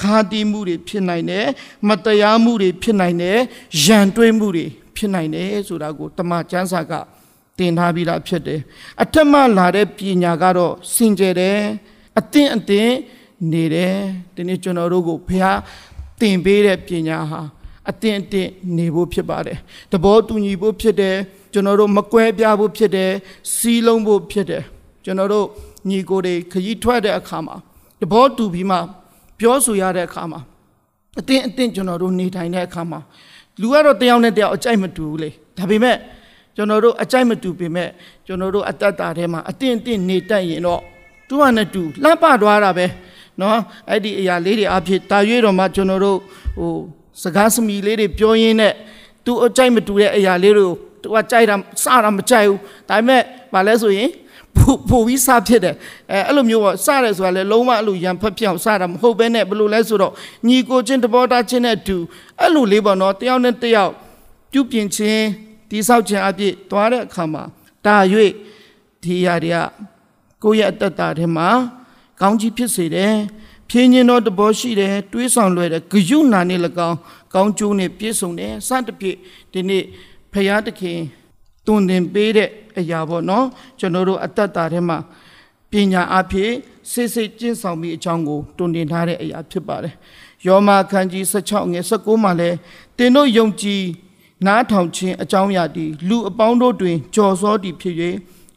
[0.00, 1.46] ခါတီးမှုတွေဖြစ်နိုင်တယ်
[1.88, 3.38] မတရားမှုတွေဖြစ်နိုင်တယ်
[3.84, 4.66] ရန်တွေးမှုတွေ
[4.96, 6.92] ဖြစ်နိုင်တယ်ဆိုတာကိုတမန်ကျမ်းစာက
[7.58, 8.60] တင်ထားပြီးသားဖြစ်တယ်
[9.02, 11.58] အထက်မှလာတဲ့ပညာကတော့စင်ကြယ်တယ်
[12.18, 12.92] အသင့်အသင့်
[13.52, 13.96] နေတယ်
[14.34, 15.58] ဒီနေ့ကျွန်တော်တို့ကိုဘုရား
[16.20, 17.40] တင်ပေးတဲ့ပညာဟာ
[17.89, 19.57] အသင့်အသင့်နေဖို့ဖြစ်ပါတယ်
[19.91, 21.15] တဘောတူညီဖို့ဖြစ်တယ်
[21.53, 23.11] ကျွန်တော်တို့မကွဲပြားဖို့ဖြစ်တယ်
[23.55, 24.63] စီးလုံးဖို့ဖြစ်တယ်
[25.05, 25.45] ကျွန်တော်တို့
[25.89, 27.55] ညီကိုတွေခရီးထွက်တဲ့အခါမှာ
[28.01, 28.77] တဘောတူပြီးမှ
[29.39, 30.39] ပြောဆိုရတဲ့အခါမှာ
[31.19, 32.99] အသင့်အသင့်ကျွန်တော်တို့နေထိုင်တဲ့အခါမှာ
[33.61, 35.97] လူကတော့တယောက်နဲ့တယောက်အကြိုက်မတူဘူးလေဒါပေမဲ့
[36.55, 37.89] ကျွန်တော်တို့အကြိုက်မတူပေမဲ့
[38.25, 40.81] ကျွန်တော်တို့အတ္တတာထဲမှာအတင်းအတင်းနေတတ်ရင်တော့
[41.27, 42.85] သူ့ဟာနဲ့တူလှပသွားတာပဲ
[43.39, 43.55] เนาะ
[43.89, 46.17] အဲ့ဒီအရာလေးတွေအဖြစ်တာရွေးတော့မှကျွန်တော်တို့
[46.57, 46.71] ဟို
[47.22, 48.72] စကားစမီလေးတွေပြောရင်းနဲ့
[49.24, 53.22] သူအကြိုက်မတူတဲ့အရာလေးတွေကိုသူကကြိုက်တာစတာမကြိုက်ဘူးဒါပေမဲ့
[53.54, 54.10] ဗာလဲဆိုရင်
[54.56, 55.74] ပို့ပြီးစဖြစ်တယ်
[56.10, 60.12] အဲအဲ့လိုမျိုးပေါ့စတယ်ဆိုတာလေလုံးဝအဲ့လိုရံဖက်ပြောင်စတာမဟုတ်ဘဲနဲ့ဘယ်လိုလဲဆိုတော့
[60.46, 61.96] ညီကိုချင်းတဘောတာချင်းနဲ့တူ
[62.40, 63.92] အဲ့လိုလေးပေါ့နော်တယောက်နဲ့တယောက်
[64.52, 65.24] ပြုပြင်ခြင်း
[65.70, 67.42] တိဆောက်ခြင်းအဖြစ်သွားတဲ့အခါမှာ
[67.84, 67.96] တာ၍
[69.02, 69.58] ဒီຢာတွေက
[70.42, 71.48] ကိုယ့်ရဲ့အတ္တတာထဲမှာ
[72.20, 73.14] ကောင်းကြီးဖြစ်စေတယ်
[73.70, 76.98] ဖြင်းညင်းသောတဘောရှိတယ်တွေးဆောင်လွယ်တယ်ဂယုဏနဲ့၎င်း
[77.34, 79.16] ကောင်းကျိုးနဲ့ပြည့်စုံတယ်စသဖြင့်
[79.52, 79.82] ဒီနေ့
[80.32, 80.98] ဖရာသခင်
[81.66, 82.48] တွင်တင်ပေးတဲ့
[82.78, 83.46] အရာပေါ့နော်
[83.78, 84.98] ကျွန်တော်တို့အတ္တတာထဲမှာ
[85.70, 86.50] ပညာအဖြစ်
[86.90, 89.94] စိတ်စိတ်ကျင့်ဆောင်ပြီးအကြောင်းကိုတွင်တင်ထားတဲ့အရာဖြစ်ပါတယ်
[90.46, 92.50] ယောမခန်းကြီး16ငယ်19မှာလဲ
[92.98, 93.82] တင်တို့ယုံကြည်
[94.46, 97.96] နားထောင်ခြင်းအကြောင်းအရာဒီလူအပေါင်းတို့တွင်ကြော်စောသည်ဖြစ်၍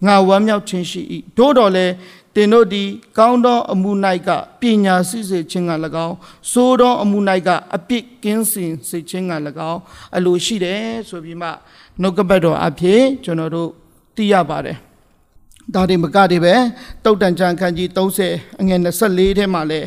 [0.06, 1.02] ငါဝမ်းမြောက်ခြင်းရှိ၏
[1.38, 1.94] သို့တော်လည်း
[2.36, 3.92] တင်တို့သည်ကောင်းသောအမှု၌
[4.28, 4.30] က
[4.62, 5.72] ပညာစီစေခြင်းက၎
[6.06, 6.16] င်း
[6.52, 7.18] သို့သောအမှု၌
[7.48, 9.34] ကအပြစ်ကင်းစင်စေခြင်းက၎
[9.72, 9.80] င်း
[10.16, 11.50] အလိုရှိတယ်ဆိုပြီးမှ
[12.02, 13.70] နှုတ်ကပတ်တော်အဖြစ်ကျွန်တော်တို့
[14.16, 14.78] သိရပါတယ်
[15.74, 16.56] ဒါတွေမကတည်းပဲ
[17.04, 19.82] တုတ်တန်ချန်ခန်းကြီး30အငယ်24ထဲမှာလဲ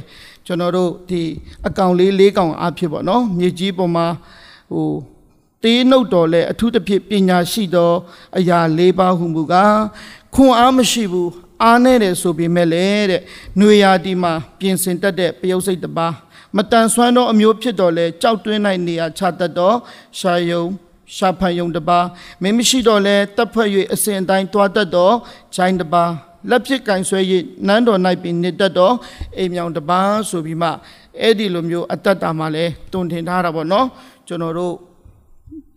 [0.46, 1.22] ကျွန်တော်တို့ဒီ
[1.66, 4.07] အကောင်လေး၄ကောင်အဖြစ်ပေါ့နော်မြေကြီးပေါ်မှာ
[4.72, 4.90] ဟို
[5.62, 7.92] တေးနှုတ်တော်လဲအထူးသဖြင့်ပညာရှိသော
[8.38, 9.78] အရာ၄ပါးဟုမူကား
[10.35, 11.30] ခွန်အားမရှိဘူး
[11.64, 13.20] အားနဲ့တယ်ဆိုပေမဲ့လေတဲ့
[13.59, 16.14] ຫນွေရာတီမှာပြင်ဆင်တတ်တဲ့ပယုတ်စိတ်တစ်ပါး
[16.57, 19.72] မတန်ဆွမ်းသောအမျိုးဖြစ်တော်လဲကြောက်တွင်း၌နေရာချတတ်သော
[20.18, 20.62] ရှာယုံ
[21.16, 22.07] ရှာဖန်ယုံတစ်ပါး
[22.42, 25.11] မင်းမရှိတော့လဲတပ်ဖွဲ့၍အစဉ်အတိုင်းတွားတတ်သော
[25.55, 26.11] ဂျိုင်းတစ်ပါး
[26.50, 27.20] လက်ဖြစ်ကင်ဆွဲ၍
[27.66, 28.92] နန်းတော်၌ပင်နေတတ်သော
[29.37, 30.70] အိမ်မြောင်တစ်ပါးဆိုပြီးမှ
[31.20, 33.87] အဲ့ဒီလိုမျိုးအတ္တတာမှာလဲတုံထင်ထားတာပေါ့နော်
[34.27, 34.74] ကျွန်တော်တို့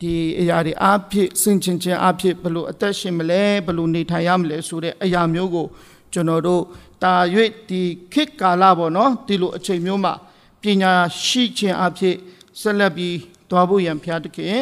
[0.02, 5.68] ဒီအရာတွေအားဖြင့်စင်ချင်ချင်းအားဖြင့်ဘယ်လိုအသက်ရှင်မလဲဘယ်လိုနေထိုင်ရမလဲဆိုတဲ့အရာမျိုးကို
[6.14, 6.64] ကျွန်တော်တို့
[7.04, 7.14] တာ၍
[7.70, 7.82] ဒီ
[8.14, 10.14] ခေတ်ကာလပေါ့နော်ဒီလိုအချိန်မျိုးမှာ
[10.62, 10.94] ပညာ
[11.26, 12.18] ရှိခြင်းအားဖြင့်
[12.62, 13.18] ဆက်လက်ပြီး
[13.50, 14.58] သွားဖို့ရန်ဖျားတခင်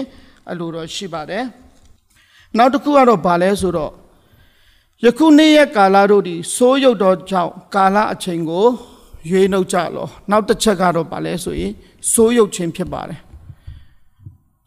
[0.49, 1.43] အလိုတော်ရှိပါတယ်
[2.57, 3.91] နောက်တစ်ခုကတော့ဗာလဲဆိုတော့
[5.05, 8.65] ယခုနေ့ရက်ကာလတို့ဒီစိုးရုပ်တော်ကြောင့်ကာလအချိန်ကို
[9.29, 11.71] ရွေးနှုတ်ကြလောနောက်တစ်ချက်ကတော့ဗာလဲဆိုရင်
[12.13, 13.19] စိုးရုပ်ခြင်းဖြစ်ပါတယ်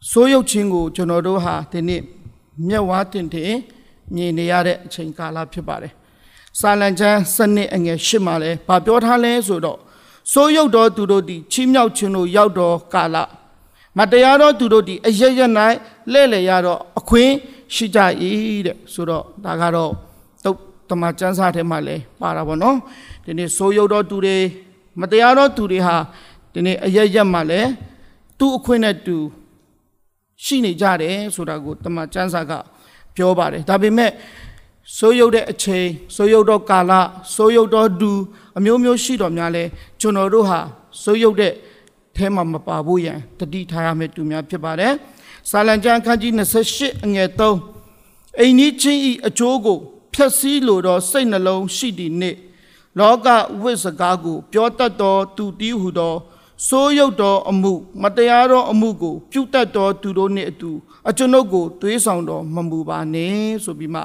[0.07, 2.01] စိုးရုပ်ခြင်းကိုကျွန်တော်တို့ဟာဒီနေ့
[2.67, 3.59] မျက်ဝါးတင်တင်
[4.13, 5.93] မြင်နေရတဲ့အချိန်ကာလဖြစ်ပါတယ်။
[6.59, 9.79] စာလံကျမ်းစနစ်အငယ်ရှစ်မှာလဲဗာပြောထားလဲဆိုတော့
[10.31, 13.15] စိုးရုပ်တော်သူတို့သည်ချီးမြှောက်ခြင်းတို့ရောက်တော်ကာလ
[13.97, 15.39] မတရားသောသူတို့သည်အရရ၌
[16.13, 17.31] လဲ့လေရတော့အခွင့်
[17.75, 17.99] ရှိကြ၏
[18.65, 19.91] တဲ့ဆိုတော့ဒါကတော့
[20.43, 20.57] တုတ်
[20.89, 22.77] တမကျမ်းစာထဲမှာလဲပါတာပေါ့နော်
[23.23, 24.37] ဒီနေ့စိုးရုပ်တော်သူတွေ
[24.99, 25.95] မတရားသောသူတွေဟာ
[26.53, 27.61] ဒီနေ့အရရမှာလဲ
[28.39, 29.17] သူ့အခွင့်နဲ့တူ
[30.43, 32.51] ရှိနေကြတယ်ဆိုတာကိုတမန်ကျမ်းစာက
[33.15, 34.11] ပြောပါတယ်ဒါပေမဲ့
[34.97, 36.91] ဆိုးရုပ်တဲ့အချိန်ဆိုးရုပ်တော့ကာလ
[37.35, 38.11] ဆိုးရုပ်တော့ဒူ
[38.57, 39.63] အမျိုးမျိုးရှိတော်များလဲ
[39.99, 40.59] ကျွန်တော်တို့ဟာ
[41.03, 41.53] ဆိုးရုပ်တဲ့
[42.15, 44.93] ထဲမှာမပါဘူးရန်တတိထားရမယ့်သူများဖြစ်ပါတယ်
[45.49, 46.31] စာလံကျမ်းခန်းကြီး
[46.69, 49.77] 28အငယ်3အိမ်ကြီးချင်းဤအကျိုးကို
[50.13, 52.35] ဖြည့်ဆည်းလိုသောစိတ်နှလုံးရှိသည့်နေ့
[52.99, 53.27] လောက
[53.61, 56.13] ဝိစကားကို ပြောတတ်သောသူတည်းဟုသော
[56.67, 60.71] စိုးရုပ်သောအမှုမတရားသောအမှုကို ပြုတတ်သောသူတို့နှင့်အတူ
[61.09, 64.01] အကျွန်ုပ်ကိုတွေးဆောင်တော်မမူပါနဲ့ဆိုပြီးမှ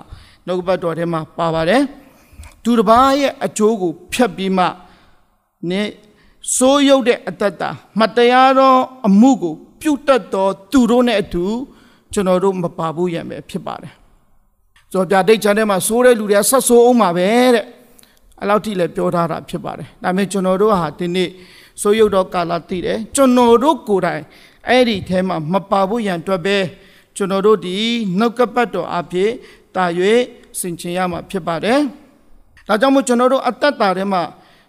[0.47, 1.83] နှုတ်ပတ်တော်ထဲမှာပါပါတယ်
[2.65, 4.67] သူတစ်ပါးရဲ့အကျိုးကိုဖျက်ပြီးမှ
[5.71, 5.89] နဲ့
[6.57, 8.75] စိုးရုပ်တဲ့အတ္တတာမတရားသော
[9.07, 11.45] အမှုကို ပြုတတ်သောသူတို့နဲ့အတူ
[12.13, 13.93] ကျွန်တော်တို့မပါဘူးရံပဲဖြစ်ပါတယ်
[14.93, 17.65] ဆိုတော့ဗျာဒိတ်ချန်ထဲမှာစိုးတဲ့လူတွေကဆက်ဆိုးအောင်ပါပဲတဲ့
[18.39, 21.29] အဲ့လောက်ထိလည်းပြောထားတာဖြစ်ပါတယ်ဒါပေမဲ့ကျွန်တော်တို့ဟာဒီနေ့
[21.81, 24.23] ဆိုရုပ်တော့ကာလတည်တယ်ကျွန်တော်တို့ကိုယ်တိုင်
[24.69, 26.57] အဲ့ဒီထဲမှာမပါဖို့ရန်အတွက်ပဲ
[27.17, 27.77] ကျွန်တော်တို့ဒီ
[28.19, 29.31] နှုတ်ကပတ်တော်အဖြစ်
[29.75, 29.85] တာ၍
[30.59, 31.81] ဆင်ခြင်ရမှာဖြစ်ပါတယ်။
[32.69, 34.23] ဒါကြောင့်မို့ကျွန်တော်တို့အသက်တာထဲမှာ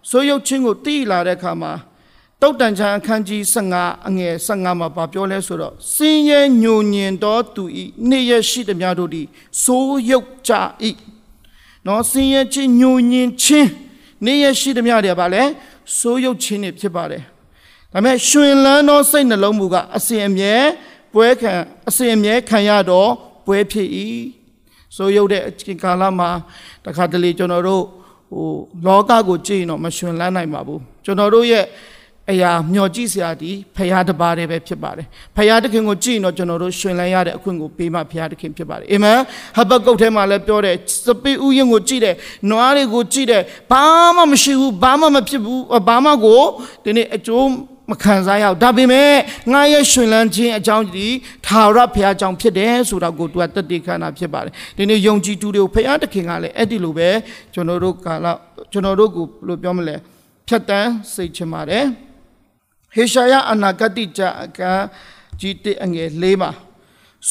[0.10, 1.72] ဆိုရုပ်ချင်းကိုသိလာတဲ့အခါမှာ
[2.42, 3.42] တုတ်တန်ချံအခန်းကြီး
[3.80, 9.28] 15အငယ်15မှာပြောလဲဆိုတော့စင်းရဲညိုညင်တော်သူဤနေ့ရက်ရှိသည်များတို့သည်
[9.64, 10.52] ဆိုရုပ်ကြ
[10.90, 10.92] ဤ
[11.88, 13.70] နော်စင်းရဲချင်းညိုညင်ချင်း
[14.26, 15.44] နေ့ရက်ရှိသည်များတွေပါလဲ
[15.98, 17.24] ဆိုရုပ်ချင်းတွေဖြစ်ပါတယ်
[17.94, 20.56] ဒါပေမဲ့ရှင်လန်းသောစိတ်နှလုံးမူကအစဉ်အမြဲ
[21.14, 21.54] ပွဲခံ
[21.90, 23.10] အစဉ်အမြဲခံရတော့
[23.46, 23.90] ပွဲဖြစ်၏
[24.96, 26.30] ဆိုရုပ်တဲ့အချိန်ကာလမှာ
[26.86, 27.84] တခါတလေကျွန်တော်တို့
[28.32, 28.48] ဟို
[28.86, 31.66] လောကကိုကြည့်ရင်တော့မရှင်လန်းနိုင်ပါဘူးကျွန်တော်တို့ရဲ့
[32.32, 35.06] အရာမျှော်ကြည့်စရာဒီဖရာတပါးတည်းပဲဖြစ်ပါတယ်
[35.38, 39.20] ဖရာတခင်ကိုကြည့်ရင်တော့ကျွန်တော်တို့ရှင်လန်းရတဲ့အခွင့်ကိုပေးမှဖရာတခင်ဖြစ်ပါတယ်အာမင်
[39.58, 42.16] ဟဘကုတ်ထဲမှာလည်းပြောတယ်စပိဥယျင်ကိုကြည့်တယ်
[42.50, 43.84] နွားတွေကိုကြည့်တယ်ဘာ
[44.16, 46.44] မှမရှိဘူးဘာမှမဖြစ်ဘူးဘာမှကို
[46.84, 47.48] ဒီနေ့အကျိုး
[47.92, 49.12] မခံစားရဘူးဒါပေမဲ့
[49.52, 51.08] ငါရဲ့ရှင်လန်းခြင်းအကြောင်းဒီ
[51.46, 57.10] သာရဘုရားကြောင့်ဖြစ်တယ်ဆိုတာကိုသူကတတိခဏဖြစ်ပါတယ်ဒီနေ့ယုံကြည်သူတွေကိုဘုရားတခင်ကလည်းအဲ့ဒီလိုပဲ
[57.54, 58.28] ကျွန်တော်တို့ကာလ
[58.72, 59.96] ကျွန်တော်တို့ကိုဘယ်လိုပြောမလဲ
[60.48, 61.86] ဖြတ်တန်းစိတ်ချင်ပါတယ်
[62.96, 64.60] ဟေရှာယအနာဂတိကျအက
[65.40, 66.52] ကြီးတဲ့အငယ်၄မှာ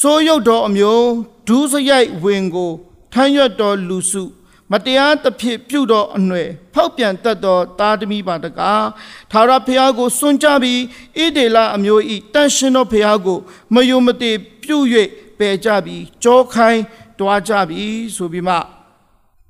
[0.01, 1.09] စိုးရုပ်တော်အမျိုး
[1.49, 2.73] ဒူးစရိုက်ဝင်ကို
[3.13, 4.25] ထမ်းရွက်တော်လူစု
[4.71, 8.85] မတရားသဖြင့်ပြုတော်အနွယ်ဖောက်ပြန်တတ်သောတာသမီပါတကား
[9.33, 10.81] သာရဖျားကိုစွန့်ကြပြီး
[11.23, 13.39] ဣဒေလအမျိုးဤတန်ရှင်တော်ဖျားကို
[13.75, 14.79] မယုံမတည်ပြု၍
[15.39, 16.83] ပယ်ကြပြီးကြောခိုင်း
[17.19, 18.57] တွားကြပြီးဆိုပြီးမှ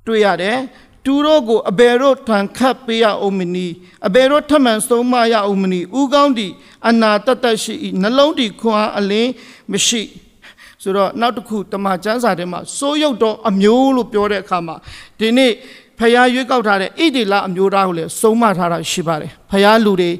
[0.07, 0.59] တွေ့ရတယ်
[1.05, 3.67] သူတို့ကိုအဘယ်တော့ထန်ခတ်ပေးရအောင်မနီ
[4.07, 6.49] အဘယ်တော့ထမှန်ဆုံးမရအောင်မနီဥကောင်းဒီ
[6.88, 9.31] အနာတတ်တတ်ရှိနှလုံးဒီခွန်အားအလင်း
[9.73, 10.03] မရှိ
[10.83, 14.77] ဆိုတော့နောက်တစ်ခုတမန်ကျမ်းစာထဲမှာစိုးရုပ်တော့အမျိုးလို့ပြောတဲ့အခါမှာ
[15.19, 15.53] ဒီနေ့
[15.99, 20.11] ဖျားရွေးကောက်ထားတဲ့ဣတိလအမျိုးသားကိုလည်းစုံမထားတာရှိပါတယ်ဖျားလူတွေ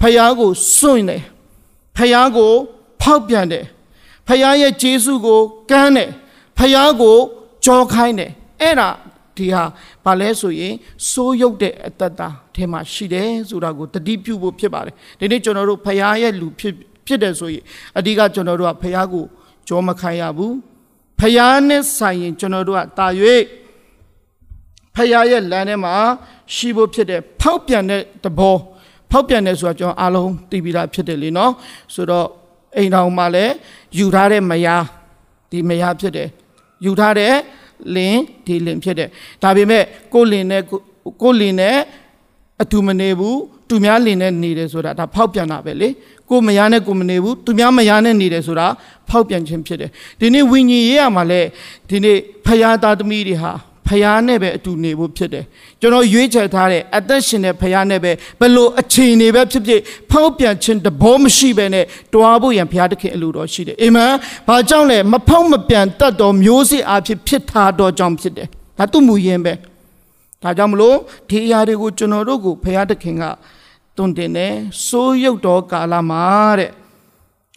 [0.00, 1.22] ဖျားကိုစွန့်တယ်
[1.96, 2.52] ဖျားကို
[3.02, 3.64] ဖောက်ပြန်တယ်
[4.28, 6.10] ဖျားရဲ့ဂျေစုကိုကမ်းတယ်
[6.58, 7.16] ဖျားကို
[7.64, 8.90] ကြောခိုင်းတယ်အဲ့ဒါ
[9.36, 9.64] ဒီဟာ
[10.04, 10.74] ဘာလဲဆိုရင်
[11.10, 16.74] စိုးရုပ်တဲ့အတ္တတာထဲမှာရှိတယ်ဆိုတာကိုတတိပြုဖို့ဖြစ်ပါတယ်ဒီနေ့ကျွန်တော်တို့ဖျားရဲ့လူဖြစ်
[17.06, 17.64] ဖြစ်တယ်ဆိုရင်
[17.98, 19.24] အဓိကကျွန်တော်တို့ကဖျားကို
[19.68, 20.54] ကြောမခိုင်းရဘူး
[21.20, 23.06] ဖျားနဲ့ဆိုင်ရင်ကျွန်တော်တို့ကတာ၍
[24.94, 25.94] ဖျားရဲ့လမ်းထဲမှာ
[26.54, 28.56] ရှိဖို့ဖြစ်တယ်ဖောက်ပြန်တဲ့တဘော
[29.10, 31.52] ဖောက်ပြန်တယ်ဆိုတာကျွန်တော်အားလုံးသိပြီးသားဖြစ်တယ်လေနော်
[31.94, 32.26] ဆိုတော့
[32.76, 33.52] အိမ်တော်မှာလည်း
[33.98, 34.84] ယူထားတဲ့မယား
[35.50, 36.28] ဒီမယားဖြစ်တယ်
[36.84, 37.32] ယူထားတဲ့
[37.96, 39.08] လင်းဒီလင်းဖြစ်တယ်
[39.42, 39.82] ဒါပေမဲ့
[40.14, 40.62] ကိုလင်းနဲ့
[41.22, 41.76] ကိုလင်းနဲ့
[42.62, 45.88] အတူမနေဘူးသူများလင်းနဲ့နေတယ်ဆိုတာဒါဖောက်ပြန်တာပဲလေ
[46.30, 48.66] ကိုမယားနဲ့ကိုမနေဘူးသူများမယားနဲ့နေတယ်ဆိုတာ
[49.08, 51.40] ဖောက်ပြန်ခြင်းဖြစ်တယ်ဒီနေ့ဝိညာဉ်ရေးရမှာလဲ
[51.88, 52.16] ဒီနေ့
[52.46, 53.52] ဖယားသားသမီးတွေဟာ
[53.86, 55.44] ဖယားနဲ့ပဲအတူနေဖို့ဖြစ်တယ်
[55.80, 64.12] ကျွန်တော်ရွေးချယ်ထားတဲ့အသက်ရှင်တဲ့ဖယားနဲ့ပဲဘလို့အခြေအနေပဲဖြစ်ဖြစ်ဖောက်ပြန်ခြင်းတဘောမရှိပဲနဲ့တွားဖို့ရန်ဖယားတခင်အလိုတော်ရှိတယ်အာမင်
[64.48, 69.52] ဘာကြောင့်လဲမဖောက်မပြန်တတ်တော်မျိုးစေ့အဖြစ်ဖြစ်ထားတော်ကြောင့်ဖြစ်တယ်ဒါသူ့မူရင်းပဲ
[70.42, 70.96] ဒါကြောင့်မလို့
[71.28, 73.24] ဒီအရာတွေကိုကျွန်တော်တို့ကိုဖယားတခင်က
[73.96, 74.54] တွင်တင်တယ်
[74.86, 76.24] စိုးရုပ်တော်ကာလမှာ
[76.58, 76.70] တဲ့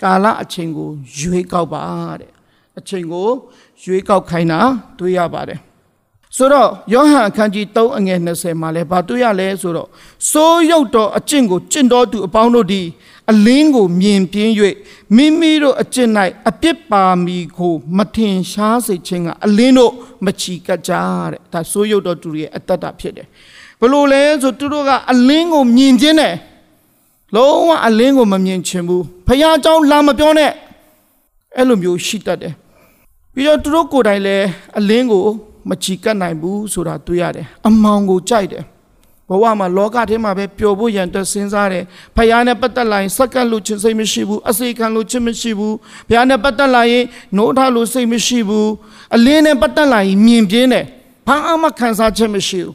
[0.04, 1.84] ကာလအချိန်ကိုရွေးကောက်ပါ
[2.20, 2.32] တဲ့
[2.78, 3.28] အချိန်ကို
[3.84, 4.60] ရွေးကောက်ခိုင်းတာ
[5.00, 5.60] တွေ့ရပါတယ်
[6.37, 9.89] ဆိုတော့ယောဟန်အခန်းကြီး3အငယ်20မှာလဲဘာတွေ့ရလဲဆိုတော့
[10.31, 12.87] စိုးရုပ်တော်အကျင့်ကိုကျင့်တော်သူအပေါင်းတို့သည်
[13.31, 14.53] အလင်းကိုမြင်ပြင်း၍
[15.17, 16.11] မိမိတို့အကျင့်၌
[16.49, 19.93] အပြစ်ပါမီကိုမထင်ရှားစေခြင်းကအလင်းတို့
[20.25, 20.93] မချီကပ်ကြ
[21.33, 23.27] တဲ့ဒါစိုးရုပ်တော်သူရဲ့အတ္တတာဖြစ်တယ်
[23.81, 26.35] ဘလို့လဲဆိုသူတို့ကအလင်းကိုမြင်ပြင်းတယ်
[27.35, 30.51] လုံးဝအလင်းကိုမမြင်ချင်ဘူးဖះเจ้าလာမပြောနဲ့
[31.57, 32.55] အဲ့လိုမျိုးရှိတတ်တယ်
[33.35, 34.47] ပြီးတော့သူတို့ကိုယ်တိုင်လည်း
[34.79, 35.25] အလင်းကို
[35.70, 38.64] မချီကပ်နိုင်ဘူးဆိုတာတွေ့ရတယ်အမောင်ကိုကြိုက်တယ်
[39.30, 41.84] ဘဝမှာလောကထဲမှာပဲပျော်ဖို့ရန်အတွက်စဉ်းစားတယ်
[42.16, 45.76] ဖယားနဲ့ပတ်သက်လာရင်စက္ကန့်လို့ခြင်းစိတ်မရှိဘူးအစိခံလို့ခြင်းမရှိဘူး
[46.10, 47.06] ဘုရားနဲ့ပတ်သက်လာရင်
[47.38, 48.70] နိုးထလို့စိတ်မရှိဘူး
[49.16, 50.86] အလင်းနဲ့ပတ်သက်လာရင်မြင်ပြင်းတယ်
[51.28, 52.74] ဘာမှခံစားချက်မရှိဘူး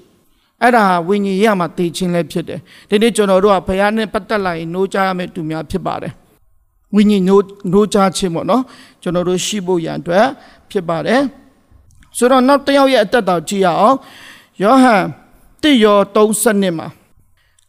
[0.62, 6.12] အဲ့ဒါဝိညာဉ်ရမှာတည်ခြင်းလည်းဖြစ်တယ်ဒီနေ့ကျွန်တော်တို့ကဘုရားနဲ့ပတ်သက်လာရင်နိုးကြရမယ့်သူများဖြစ်ပါတယ်
[6.94, 8.62] ဝိညာဉ်နိုးနိုးကြခြင်းပေါ့နော်
[9.02, 10.26] ကျွန်တော်တို့ရှိဖို့ရန်အတွက်
[10.70, 11.20] ဖြစ်ပါတယ်
[12.16, 13.96] ဆိုတော့နောက်တစ်ယောက်ရဲ့အသက်တော်ကြည့်ရအောင်
[14.62, 15.05] ယောဟန်
[15.62, 16.88] တိယော32မှာ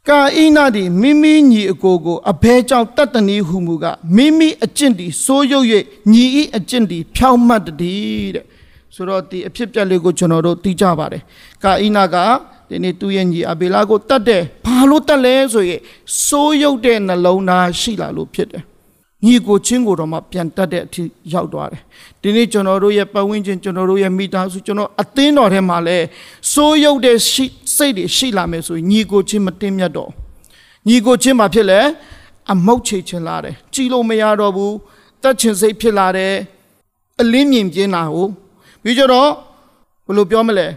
[0.09, 5.65] ကာအိနာသည်မိမိညီအကိုကိုအဘဲကြောင့်တတ်တနည်းဟုမူကမိမိအကျင့်သည်စိုးရုပ်၍
[6.11, 8.45] ညီဤအကျင့်သည်ဖြောင်းမှတ်တည်းတဲ့
[8.95, 11.23] ဆိုတော့ဒီအဖြစ်ပြက်လေးကိုကျွန်တော်တို့သိကြပါတယ်
[11.63, 12.15] ကာအိနာက
[12.69, 15.81] ဒီနေ့သူ့ရဲ့ညီအဘေလာကိုတတ်တယ်ဘာလို့တတ်လဲဆိုရင်
[16.25, 18.63] စိုးရုပ်တဲ့နှလုံးသားရှိလာလို့ဖြစ်တယ်
[19.25, 21.81] ညီကိုချင်းကိုတော့မှပြန်တတ်တဲ့အထိရောက်သွားတယ်
[22.21, 25.97] ဒီနေ့ကျွန်တော်တို့ရဲ့ပတ်ဝန်းကျင်ကျွန်တော်တို့ရဲ့မိသားစုကျွန်တော်အသင်းတော်ထဲမှာလဲ
[26.53, 27.17] စိုးရုပ်တဲ့
[27.75, 30.09] စိတ်တွေရှိလာမယ်ဆိုရင်ညီကိုချင်းမတင်မြတ်တော့
[30.87, 31.79] ညီကိုချင်းမှာဖြစ်လဲ
[32.51, 34.73] အမုတ်ချေချင်လာတယ်ကြည်လို့မရတော့ဘူး
[35.21, 36.33] တက်ချင်စိတ်ဖြစ်လာတယ်
[37.21, 38.27] အလင်းမြင်ပြင်းလာဟို
[38.83, 39.29] ပြီးကြတော့
[40.07, 40.67] ဘယ်လိုပြောမလဲ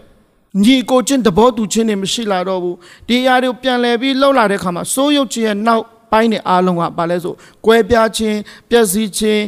[0.62, 2.76] ညီကိုချင်းတဘောတူချင်းတွေမရှိလာတော့ဘူး
[3.08, 8.38] ဒီအရာတွေပြန်လဲပြီးလှုပ်လာတဲ့ခါမှာစိုးရုပ်ခြင်းရဲ့နောက် ပိုင်းနဲ့အားလုံးကဘာလဲဆိုကွဲပြားခြင်း
[8.70, 9.42] ပျက်စီးခြင်း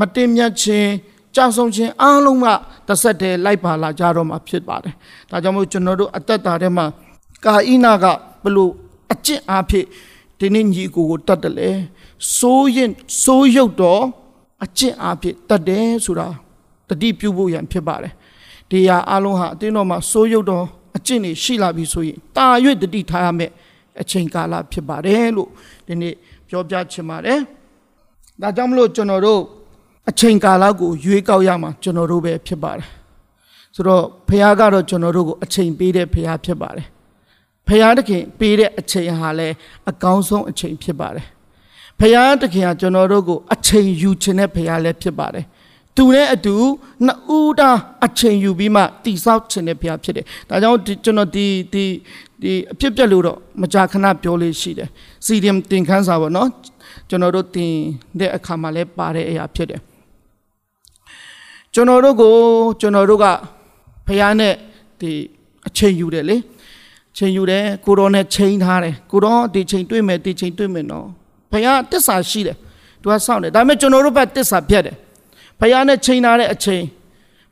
[0.00, 0.88] မတင်မြတ်ခြင်း
[1.34, 2.46] ကြောက်ဆုံးခြင်းအားလုံးက
[2.88, 4.94] တစ်ဆက်တည်းလိုက်ပါလာကြတော့မှာဖြစ်ပါတယ်
[5.30, 6.86] ဒါကြောင့်မို့ကျွန်တော်တို့အသက်တာထဲမှာ
[7.44, 8.04] ကာဣနာက
[8.44, 8.72] ဘလို့
[9.12, 9.86] အကျင့်အားဖြင့်
[10.38, 11.70] ဒီနေ့ညီကိုကိုတတ်တယ်လေ
[12.36, 12.90] စိုးရင်
[13.22, 14.02] စိုးရုပ်တော့
[14.64, 16.28] အကျင့်အားဖြင့်တတ်တယ်ဆိုတာ
[16.88, 18.12] တတိပြုဖို့ရန်ဖြစ်ပါတယ်
[18.70, 20.64] ဒီဟာအလုံးဟာအတင်းတော်မှာစိုးရုပ်တော့
[20.96, 22.46] အကျင့်တွေရှိလာပြီဆိုရင်တာ၍
[22.82, 23.50] တတိထားရမယ်
[24.00, 25.48] အချိန်ကာလဖြစ်ပါတယ်လို့
[25.86, 26.14] ဒီနေ့
[26.48, 27.38] ပြောပြချင်ပါတယ်
[28.40, 29.40] ဒါကြောင့်မလို့ကျွန်တော်တို့
[30.10, 32.88] အချိန်ကာလကိုရွေးကောက်ရမှာကျွန်တော်တို့ပဲဖြစ်ပါတယ်
[33.74, 36.86] ဆိုတော့ဖခင်ကတော့ကျွန်တော်တို့ကိုအချိန်ပေးတဲ့ဖခင်ဖြစ်ပါတယ်
[37.66, 39.54] ဖခင်တခင်ပေးတဲ့အချိန်ဟာလည်း
[39.90, 41.26] အကောင်းဆုံးအချိန်ဖြစ်ပါတယ်
[42.00, 45.44] ဖခင်တခင်ကကျွန်တော်တို့ကိုအချိန်ယူခြင်းတဲ့ဖခင်လည်းဖြစ်ပါတယ်
[45.96, 46.56] သူနဲ့အတူ
[47.06, 47.70] နှစ်ဦးတာ
[48.06, 51.84] အချိန်ယူပြီးမှတိဆောက်ခြင်းတဲ့ဖခင်ဖြစ်တယ်ဒါကြောင့်ကျွန်တော်ဒီဒီ
[52.42, 54.88] ဒီအဖြစ်ပြက်လို့တော့မကြာခဏပြောလေးရှိတယ်
[55.24, 56.48] စီဒီယမ်တင်ခန်းစာပေါ့နော်
[57.08, 57.72] ကျွန်တော်တို့တင်
[58.20, 59.80] တဲ့အခါမှာလည်းပါတဲ့အရာဖြစ်တယ်
[61.74, 62.34] ကျွန်တော်တို့ကို
[62.80, 63.26] ကျွန်တော်တို့က
[64.06, 64.54] ဖခင်နဲ့
[65.00, 65.10] ဒီ
[65.66, 66.36] အချိန်ယူတယ်လေ
[67.16, 71.06] ချိန်ယူတယ်ကိုတော်နဲ့ချိန်ထားတယ်ကိုတော်ဒီချိန်တွေ့မယ်ဒီချိန်တွေ့မယ်နော်
[71.50, 72.56] ဖခင်တစ္ဆာရှိတယ်
[73.00, 74.96] သူကစောင့်တယ်ဒါပေမဲ့ကျွန်တော်တို့ဘက်တစ္ဆာပြတ်တယ်
[75.60, 76.82] ဖခင်နဲ့ချိန်ထားတဲ့အချိန်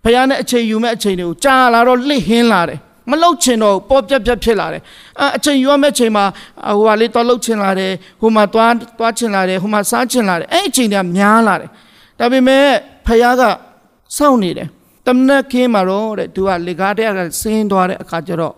[0.05, 2.79] ဖခင်နဲ့အချိန်ယူမဲ့အချိန်တွေကိုကြာလာတော့လှစ်ဟင်းလာတယ်
[3.11, 4.83] မလုတ်ချင်တော့ပေါ်ပြက်ပြက်ဖြစ်လာတယ်
[5.21, 6.25] အအချိန်ယူရမယ့်ချိန်မှာ
[6.77, 11.71] ဟိုဟာလေးတော့လုတ်ချင်လာတယ်ဟိုမှာသွားသွားချင်လာတယ်ဟိုမှာစားချင်လာတယ်အဲ့အချိန်တွေကများလာတယ်
[12.19, 12.65] ဒါပေမဲ့
[13.07, 13.43] ဖခင်က
[14.17, 14.69] စောင့်နေတယ်
[15.07, 18.55] တမနက်ခင်းမှာတော့တဲ့သူကလေကားတဲ့ကဆင်းသွားတဲ့အခါကျတော့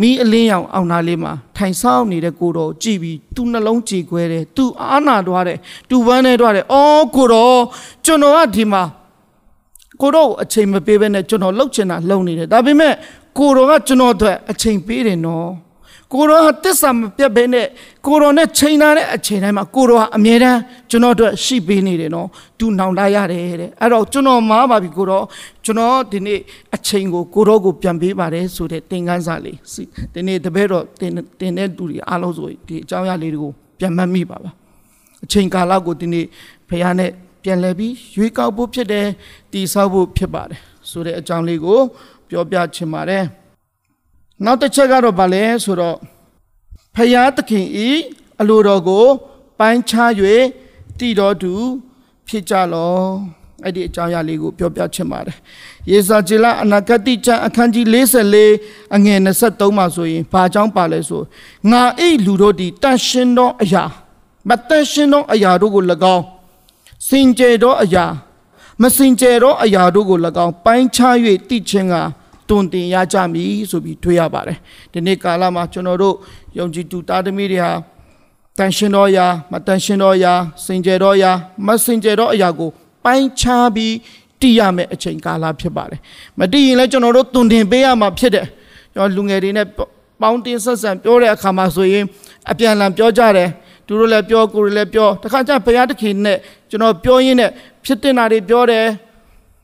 [0.00, 5.58] မိအလင်းရောင်အောင်နာလေးမှာထိုင်ဆောင်နေတဲ့ကိုတော်ကြည်ပြီးသူ့နှလုံးကြည်ခွဲတယ်သူအာနာသွားတယ်
[5.88, 7.60] သူဝမ်းနေသွားတယ်အော်ကိုတော်
[8.04, 8.82] ကျွန်တော်ကဒီမှာ
[10.00, 12.94] ကိုတော့အချိန်မပေးဘဲနဲ့ကျွန်တော်လှုပ်ချင်တာလှုပ်နေတယ်ဒါပေမဲ့
[13.38, 15.48] ကိုတော်ကကျွန်တော်အတွက်အချိန်ပေးတယ်နော်
[16.14, 17.66] ကိုတော်ဟာတစ္ဆာမပြတ်ဘဲနဲ့
[18.06, 25.24] ကိုတော်နဲ့ချိန်ထားတဲ့အချိန်တိုင်းမှာကိုတော်ဟာအမြဲတမ်းကျွန်တော်အတွက်ရှိပေးနေတယ်နော်သူနောင်တရတယ်တဲ့အဲ့တော့ကျွန်တော်မားပါပြီကိုတော်
[25.64, 26.38] ကျွန်တော်ဒီနေ့
[26.74, 29.56] အချိန်ကိုကိုတော်ကိုပြန်ပေးပါတယ်ဆိုတဲ့သင်ခန်းစာလေး
[30.12, 34.50] ဒီနေ့တပည့်တော်တင်တင်တဲ့သူတွေအားလုံးဆိုဒီအကြောင်းအရာလေးတွေကိုပြန်မှတ်မိပါပါ
[35.24, 36.24] အချိန်ကာလကိုဒီနေ့
[36.68, 37.10] ဖခင်နဲ့
[37.42, 39.06] ပြန်လဲပြီးရွေးကောက်ဖို့ဖြစ်တယ်
[39.52, 41.80] တည်ဆောက်ဖို့ဖြစ်ပါတယ်ဆိုတဲ့အကြောင်းလေးကို
[42.28, 43.24] ပြောပြချင်ပါတယ်
[44.44, 45.96] နောက်တစ်ချက်ကတော့ဗာလဲဆိုတော့
[46.94, 47.88] ဖယားသခင်ဤ
[48.40, 49.06] အလိုတော်ကို
[49.58, 50.10] ပိုင်းခြား၍
[50.98, 51.52] တည်တော်သူ
[52.28, 52.98] ဖြစ်ကြလော
[53.64, 55.36] အဲ့ဒီအကြောင်းအရာလေးကိုပြောပြချင်ပါတယ်
[55.90, 57.86] ယေစာဂျေလအနာဂတိကျမ်းအခန်းကြီး
[58.38, 61.22] 44အငယ်23မှာဆိုရင်ဘာကြောင့်ပါလဲဆို
[61.70, 63.84] ငါအိလူတို့ဒီတန်ရှင်သောအရာ
[64.48, 65.84] မတန်ရှင်သောအရာတို့ကို၎
[66.16, 66.24] င်း
[67.06, 68.06] စင်ကြယ်သောအရာ
[68.82, 71.14] မစင်ကြယ်သောအရာတို့ကို၎င်းပိုင်းခြား၍
[71.48, 71.94] တည်ခြင်းက
[72.48, 74.58] တွင်တင်ရကြမည်ဆိုပြီးတွေ့ရပါတယ်
[74.92, 76.14] ဒီနေ့ကာလမှာကျွန်တော်တို့
[76.58, 77.72] ယုံကြည်သူတာသမီတွေဟာ
[78.58, 80.32] တန်ရှင်တော်ရာမတန်ရှင်တော်ရာ
[80.64, 81.30] စင်ကြယ်တော်ရာ
[81.66, 82.70] မစင်ကြယ်တော်အရာကို
[83.04, 83.94] ပိုင်းခြားပြီး
[84.40, 86.00] တည်ရမယ့်အချိန်ကာလဖြစ်ပါတယ်
[86.40, 88.46] မတည်ရင်လည်းကျွန်တော်တို့တွင်တင်ပေးရမှာဖြစ်တယ်
[88.94, 89.66] ကျွန်တော်လူငယ်တွေနဲ့
[90.20, 92.04] ပေါင်းတင်ဆက်ဆံပြောတဲ့အခါမှာဆိုရင်
[92.50, 93.48] အပြန်အလှန်ပြောကြတယ်
[93.88, 96.38] သူတို့လည်းပြောကိုယ်လည်းပြောတခါကျဘုရားသခင်နဲ့
[96.70, 97.50] ကျွန်တော်ပြောရင်းနဲ့
[97.84, 98.86] ဖြစ်တင်တာတွေပြောတယ်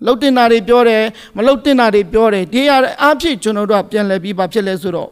[0.05, 1.03] လှုပ်တင်တာတွေပြောတယ်
[1.37, 2.71] မလှုပ်တင်တာတွေပြောတယ်ဒီရ
[3.03, 5.09] အားဖြင့်ကျွန်တော်တို့ကပြန်လဲပြီးပါဖြစ်လဲဆိုတော့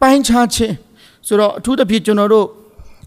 [0.00, 0.74] ပိုင်းခြားခြင်း
[1.26, 2.46] ဆိုတော့အထူးသဖြင့်ကျွန်တော်တို့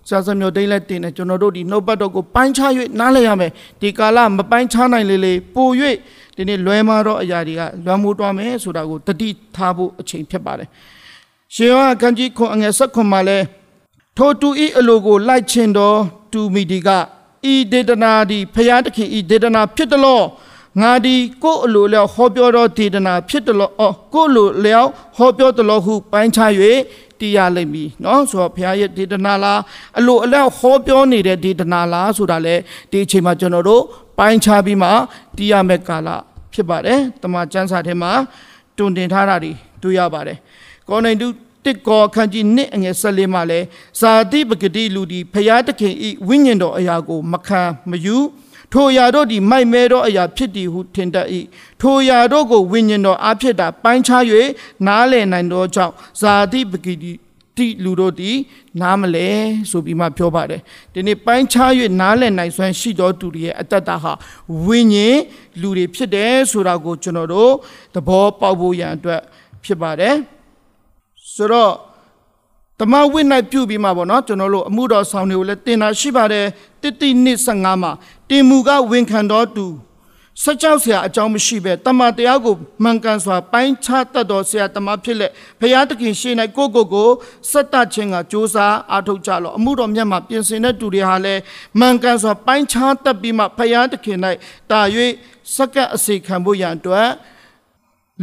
[0.10, 5.70] စာစမျိုးတိတ်လက်တင်တယ်ကျွန်တော်တို့ဒီနှုတ်ပတ်တော်ကိုပိုင်းခြား၍နားလည်ရမယ်ဒီကာလမပိုင်းခြားနိုင်လေလေပို၍
[6.36, 10.68] ဒီနေ့လွဲမာတော့အရာတွေကလွမ်းမိုးသွားမယ်ဆိုတာကိုတတိထားဖို့အချိန်ဖြစ်ပါတယ်
[11.56, 13.38] ရှင်ယောဟန်ခန်းကြီးခွန်အငယ်၁၇မှာလဲ
[14.18, 15.98] ထိုသူဤအလိုကိုလိုက်ခြင်းတော်
[16.32, 16.90] သူမိဒီက
[17.52, 20.24] ဤဒေတနာသည်ဖျားသခင်ဤဒေတနာဖြစ်တလို့
[20.82, 26.52] ငါဒီကိုယ်အလိုလျောက်ဟောပြောတော်ဒေတနာဖြစ်တလို့အော်ကိုယ်လိုလျောက်ဟောပြောတလို့ဟုပိုင်းခြား၍
[27.20, 29.60] တရားလိမ့်မည်နော်ဆိုတော့ဖျားရဲ့ဒေတနာလား
[29.98, 32.56] အလိုအလျောက်ဟောပြောနေတဲ့ဒေတနာလားဆိုတာလေ
[32.92, 33.84] ဒီအချိန်မှာကျွန်တော်တို့
[34.18, 34.90] ပိုင်းခြားပြီးမှ
[35.38, 36.10] တရားမဲ့ကာလ
[36.54, 38.12] ဖြစ်ပါတယ်တမန်ကျမ်းစာထဲမှာ
[38.78, 40.38] တွင်တင်ထားတာတွေတွေ့ရပါတယ်
[40.90, 41.28] ကောနေတု
[41.66, 43.60] တစ်ကောခန်းကြီးနှစ်အငယ်၁၄မှာလဲ
[44.00, 48.18] ဇာတိပဂတိလူဒီဖျားသခင်ဤဝိညာဉ်တော်အရာကိုမခံမယူ
[48.74, 51.28] ထိုအရာတို့ဒီမိုက်မဲသောအရာဖြစ်သည်ဟုထင်တတ်၏
[51.82, 54.24] ထိုအရာတို့ကိုဝိညာဉ်တော်အားဖြစ်တာပိုင်းခြား၍
[54.88, 57.14] နားလည်နိုင်သောကြောင့်ဇာတိပဂတိ
[57.58, 58.32] တိလူတို့ဒီ
[58.82, 59.28] နားမလဲ
[59.70, 60.62] ဆိုပြီးမှပြောပါတယ်
[60.94, 61.72] ဒီနေ့ပိုင်းခြား၍
[62.02, 64.14] နားလည်နိုင်စွမ်းရှိသောသူတွေရဲ့အတ္တတာဟာ
[64.66, 65.20] ဝိညာဉ်
[65.62, 67.52] လူတွေဖြစ်တယ်ဆိုတာကိုကျွန်တော်တို့
[67.96, 69.22] သဘောပေါက်ဖို့ရန်အတွက်
[69.66, 70.16] ဖြစ်ပါတယ်
[71.32, 71.74] ဆိုတော့
[72.80, 76.46] တမဝိနိုင်ပြုပြီးမှပေါ့နော်ကျွန်တော်တို့အမှုတော်ဆောင်တွေကိုလည်းတင်တာရှိပါတယ်
[76.82, 77.92] တတိနှစ်15မှာ
[78.30, 79.68] တင်မူကဝန်ခံတော်သူ
[80.42, 87.10] စကြောက်ဆရာအကြောင်းမရှိပဲတမန်တရားကိုမှန်ကန်စွာပိုင်းခြားတတ်တော်ဆရာတမန်ဖြစ်လက်ဘုရားသခင်ရှေ့၌ကိုကိုကို
[87.52, 88.58] စက်တခြင်းကစ조사
[88.92, 91.42] အားထုတ်ကြလော့အမှုတော်မြတ်မှာပြင်ဆင်တဲ့သူတွေဟာလည်း
[91.80, 94.20] မှန်ကန်စွာပိုင်းခြားတတ်ပြီးမှဘုရားသခင်၌
[94.72, 94.82] တာ၍
[95.56, 97.10] စက္ကပ်အစီခံဖို့ရန်အတွက်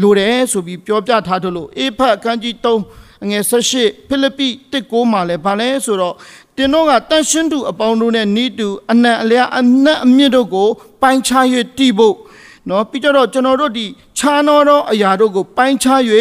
[0.00, 6.14] လိုတယ်ဆိုပြီးပြောပြထားတယ်လို့အေဖတ်အခန်းကြီး3အငယ်18ဖိလိပ္ပိ1:9မှာလည်းဗာလဲဆိုတော့
[6.56, 10.68] တင်တော့ကတန်ရှင်းသူအပေါင်းတို့နဲ့နီးတူအနံအလျာအနက်အမြင့်တို့ကို
[11.02, 11.44] ပိုင်းခြား၍
[11.78, 12.16] တည်ဖို့
[12.68, 13.86] နော်ပြီးကြတော့ကျွန်တော်တို့ဒီ
[14.18, 16.00] ခြားတော်သောအရာတို့ကို ပိုင်းခြား၍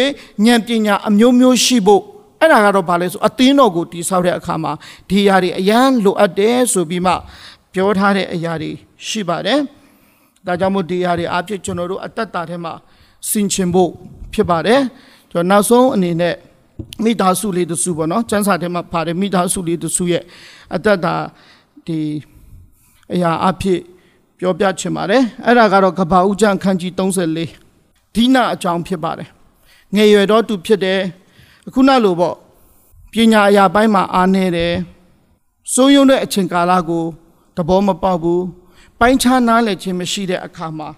[0.44, 2.02] ဉာဏ်ပညာအမျိုးမျိုးရှိဖို့
[2.40, 4.72] အဲ့ဒါကတော့ဗာလဲဆိုအသင်းတော်ကိုတည်ဆောက်တဲ့အခါမှာ
[5.08, 7.12] ဒီအရာတွေအရန်လိုအပ်တယ်ဆိုပြီးမှ
[7.72, 8.70] ပြောထားတဲ့အရာတွေ
[9.06, 9.60] ရှိပါတယ်
[10.46, 12.74] ဒါကြောင့်မို့ဒီအရာတွေအဖြစ်ကျွန်တော်တို့အသက်တာထဲမှာ
[13.28, 13.90] ဆင်ခြင်ဖို့
[14.32, 14.80] ဖြစ်ပါတယ်
[15.30, 16.34] ကျွန်တော်နောက်ဆုံးအနေနဲ့
[17.04, 20.22] မိသားစုလေးတစုပေါ့နော်ကျန်းစာထဲမှာပါတယ်မိသားစုလေးတစုရဲ့
[20.74, 21.14] အသက်တာ
[21.86, 21.98] ဒီ
[23.14, 23.80] အရာအဖြစ်
[24.38, 29.28] ပြောပြချင်ပါတယ်အဲ့ဒါကတော့ကဘာဦးကျန်ခန်းကြီး34ဒီနာအကြောင်းဖြစ်ပါတယ်
[29.94, 31.00] ငယ်ရွယ်တော့သူဖြစ်တယ်
[31.66, 32.36] အခုနောက်လို့ပေါ့
[33.12, 34.74] ပညာအရာပိုင်းမှာအားနေတယ်
[35.74, 37.04] စိုးရုံတဲ့အချိန်ကာလကို
[37.56, 38.44] သဘောမပေါက်ဘူး
[39.00, 40.88] ပိုင်းခြားနားလည်ခြင်းမရှိတဲ့အခါမှာ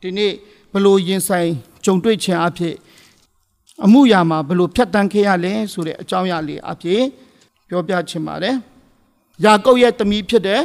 [0.00, 0.32] ဒီနေ့
[0.72, 1.50] ဘလို့ရင်ဆိုင်
[1.84, 2.74] ကြုံတွေ့ခြင်းအဖြစ်
[3.84, 7.02] အမှုရာမှာဘလို့ဖြတ်တန်းခဲ့ရလဲဆိုတဲ့အကြောင်းအရာလေးအဖြစ်
[7.68, 8.54] ပြောပြချင်ပါတယ်။
[9.44, 10.60] ယာကုပ်ရဲ့သမီးဖြစ်တဲ့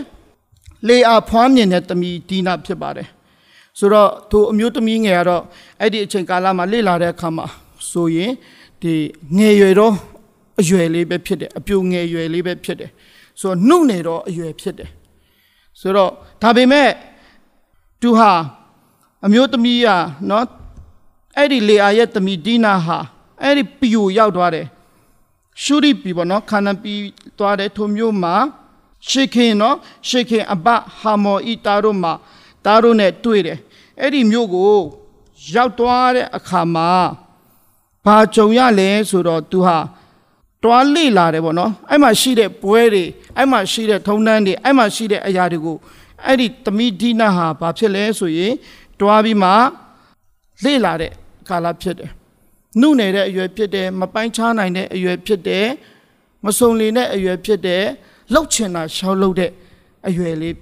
[0.87, 3.07] လေအာဖွားမြင်တဲ့သမီးဒီနာဖြစ်ပါတယ်။
[3.79, 5.43] ဆိုတော့သူအမျိုးသမီးငယ်ကတော့
[5.81, 7.45] အဲ့ဒီအချိန်ကာလမှာလေ့လာတဲ့အခါမှာ
[7.91, 8.31] ဆိုရင်
[8.81, 8.93] ဒီ
[9.37, 9.93] ငယ်ရွယ်တော့
[10.59, 12.89] အရွယ်လေးပဲဖြစ်တယ်အပြိုငယ်ရွယ်လေးပဲဖြစ်တယ်။
[13.41, 14.89] ဆိုတော့နှုတ်နေတော့အရွယ်ဖြစ်တယ်။
[15.79, 16.89] ဆိုတော့ဒါပေမဲ့
[18.01, 18.31] သူဟာ
[19.25, 19.87] အမျိုးသမီးက
[20.29, 20.45] နော်
[21.37, 22.99] အဲ့ဒီလေအာရဲ့သမီးဒီနာဟာ
[23.43, 24.67] အဲ့ဒီပီယိုရောက်သွားတယ်
[25.63, 26.93] ရှုရိပီပေါ့နော်ခန္ဓာပီ
[27.37, 28.35] သွားတယ်ထိုမျိုးမှာ
[29.09, 29.75] ရှေခင်နော်
[30.09, 30.67] ရှေခင်အဘ
[30.99, 32.13] ဟာမောဤတာတို့မှာ
[32.65, 33.59] တာတို့နဲ့တွေ့တယ်
[34.01, 34.75] အဲ့ဒီမျိုးကို
[35.53, 36.89] ရောက်သွားတဲ့အခါမှာ
[38.05, 39.77] ဘာကြုံရလဲဆိုတော့သူဟာ
[40.63, 43.03] တွားလေလာတယ်ပေါ့နော်အဲ့မှာရှိတဲ့ပွဲတွေ
[43.37, 45.77] အဲ့မှာရှိတဲ့ထုံတန်းတွေအဲ့မှာရှိတဲ့အရာတွေကို
[46.25, 48.53] အဲ့ဒီသမီးဒီနာဟာဘာဖြစ်လဲဆိုရင်
[48.99, 49.51] တွားပြီးမှ
[50.63, 51.11] လေ့လာတဲ့
[51.49, 52.11] ကာလဖြစ်တယ်။
[52.79, 55.67] နှုနေတဲ့အရွယ်ဖြစ်တယ်မပိုင်းခြားနိုင်တဲ့အရွယ်ဖြစ်တယ်
[56.45, 57.83] မစုံလင်တဲ့အရွယ်ဖြစ်တယ်
[58.33, 59.51] လှုပ်ချင်တာရှောက်လှုပ်တဲ့
[60.07, 60.55] အရွယ်လေး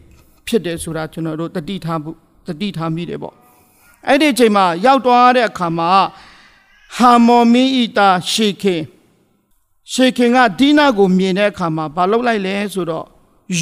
[0.47, 2.11] ဖြစ်တယ်ဆိုတာကျွန်တော်တို့တတိထားမှု
[2.47, 3.35] တတိထားမိတယ်ပေါ့။
[4.07, 5.89] အဲ့ဒီအချိန်မှာရောက်သွားတဲ့အခါမှာ
[6.97, 8.81] ဟာမော်မီအီတာရှေခင်
[9.93, 13.05] ရှေခင်ကဒီနာကိုမြင်တဲ့အခါမှာဘာလုပ်လိုက်လဲဆိုတော့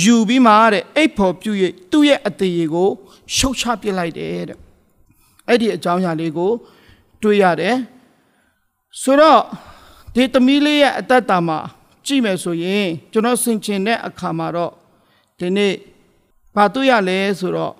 [0.02, 1.52] ယူပြီးမှတဲ့အိတ်ဖို့ပြု၍
[1.92, 2.90] သူ့ရဲ့အသေးကို
[3.36, 4.58] ရှုတ်ချပစ်လိုက်တယ်တဲ့
[5.48, 6.52] အဲ့ဒီအကြောင်းအရာလေးကို
[7.22, 7.78] တွေ့ရတယ်
[9.02, 9.42] ဆိုတော့
[10.14, 11.60] ဒီသမီးလေးရဲ့အသက်တာမှာ
[12.06, 14.72] ကြည့်မယ်ဆိုရင်ကျွန်တော်ဆင်ခြင်တဲ့အခါမှာတော့
[15.40, 15.74] ဒီနေ့
[16.56, 17.74] ဘာတွေ့ရလဲဆိုတော့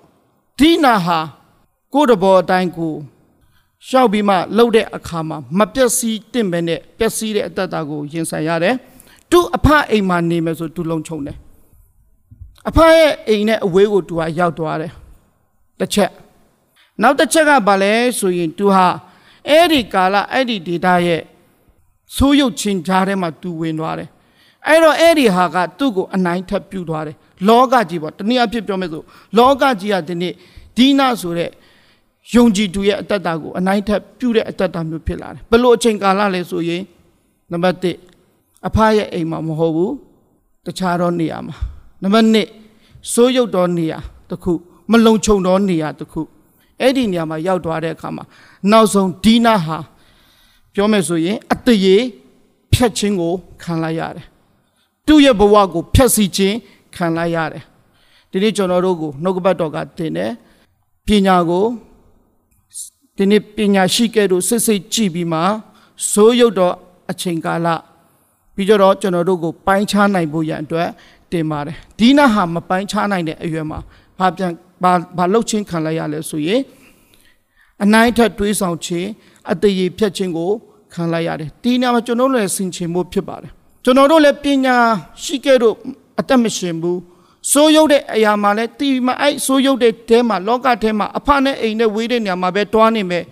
[0.58, 1.18] ဒီနာဟာ
[1.94, 2.94] ကိုယ်တဘောအတိုင်းကို
[3.88, 8.74] ရှောက်ပြီးမှလှုပ်တဲ့အခါမှာမပျက်စီးတင့်ပဲနဲ့ပျက်စီးတဲ့အတ္တတာကိုရင်ဆိုင်ရတယ်။
[9.30, 11.36] သူ့အဖအိမ်မှာနေမယ်ဆိုသူလုံခြုံတယ်။
[12.68, 14.92] အဖရဲ့အိမ်နဲ့အဝေးကိုသူကရောက်သွားတယ်။
[15.80, 16.10] တစ်ချက်
[17.02, 18.86] နောက်တစ်ချက်ကဘာလဲဆိုရင်သူဟာ
[19.48, 21.22] အဲ့ဒီကာလအဲ့ဒီဒေတာရဲ့
[22.16, 24.08] ဆိုးရုပ်ချင်းကြားထဲမှာသူဝင်သွားတယ်
[24.66, 27.16] အဲ့တော့အဲ့ဒီဟာကသူ့ကိုအနိုင်ထပ်ပြုတ်သွားတယ်
[27.48, 29.02] လောကကြီးပေါ့တနည်းအားဖြင့်ပြောမယ်ဆို
[29.38, 30.32] လောကကြီးကဒီနေ့
[30.76, 31.50] ဒီနာဆိုတဲ့
[32.34, 36.82] ယုံကြည်သူရဲ့အတ္တတာကိုအနိုင်ထပ်ပြုတ်တဲ့အတ္တတာမျိုးဖြစ်လာတယ်ဘလို့အချိန်ကာလလဲဆိုရင်
[37.50, 37.78] နံပါတ်
[38.24, 39.94] 1အဖရဲ့အိမ်မှာမဟုတ်ဘူး
[40.66, 41.56] တခြားသောနေရာမှာ
[42.04, 42.28] နံပါတ်
[42.70, 43.98] 2စိုးရုပ်သောနေရာ
[44.30, 44.52] တစ်ခု
[44.90, 46.20] မလုံခြုံသောနေရာတစ်ခု
[46.80, 48.24] အဲ့ဒီနေရာမှာရောက်သွားတဲ့အခါမှာ
[48.70, 49.78] နောက်ဆုံးဒီနာဟာ
[50.74, 51.96] ပြောမယ်ဆိုရင်အတရေ
[52.72, 54.26] ဖြတ်ခြင်းကိုခံလိုက်ရတယ်
[55.06, 56.56] သူ့ရဲ့ဘဝကိုဖြတ်စီခြင်း
[56.96, 57.62] ခံလိုက်ရတယ်
[58.30, 60.32] ဒီနေ့ကျွန်တော်တို့ကိုနှုတ်ကပတ်တော်ကတင်တယ်
[61.06, 61.64] ပညာကို
[63.16, 65.40] ဒီနေ့ပညာရှိကဲ့သို့စစ်စစ်ကြည့်ပြီးမှ
[66.12, 66.74] စိုးရုပ်တော့
[67.10, 67.68] အချိန်ကာလ
[68.54, 70.88] ပြီးကြတော့ကျွန်တော်တို့ကိုပိုင်းခြားနိုင်ဖို့ရန်အတွက်
[71.34, 73.78] တင်ပါတယ်ဒီနာဟာမပိုင်းခြားနိုင်တဲ့အရွယ်မှာ
[74.18, 76.60] ဘာပြန်ဘာဘာလှုပ်ချင်းခံလိုက်ရလဲဆိုရင်
[77.82, 79.08] အနိုင်ထက်တွေးဆောင်ခြင်း
[79.52, 80.50] အတရေဖြတ်ခြင်းကို
[80.94, 83.50] ခံလိုက်ရတယ်ဒီနေရာမှာကျွန်တော်တို့လည်းဆင်ခြင်မှုဖြစ်ပါတယ်
[83.84, 84.76] ကျွန်တော်တို့လည်းပညာ
[85.22, 85.74] ရှိခဲ့တော့
[86.20, 87.00] အသက်မရှင်ဘူး
[87.52, 93.24] စိုးရုပ်တဲ့အရာမှာလည်းတီမအဲ့စိုးရုပ်တဲ့တဲမှာလောကထဲမှာအဖနဲ့အိမ်နဲ့ဝေးတဲ့နေရာမှာပဲတွားနေမယ်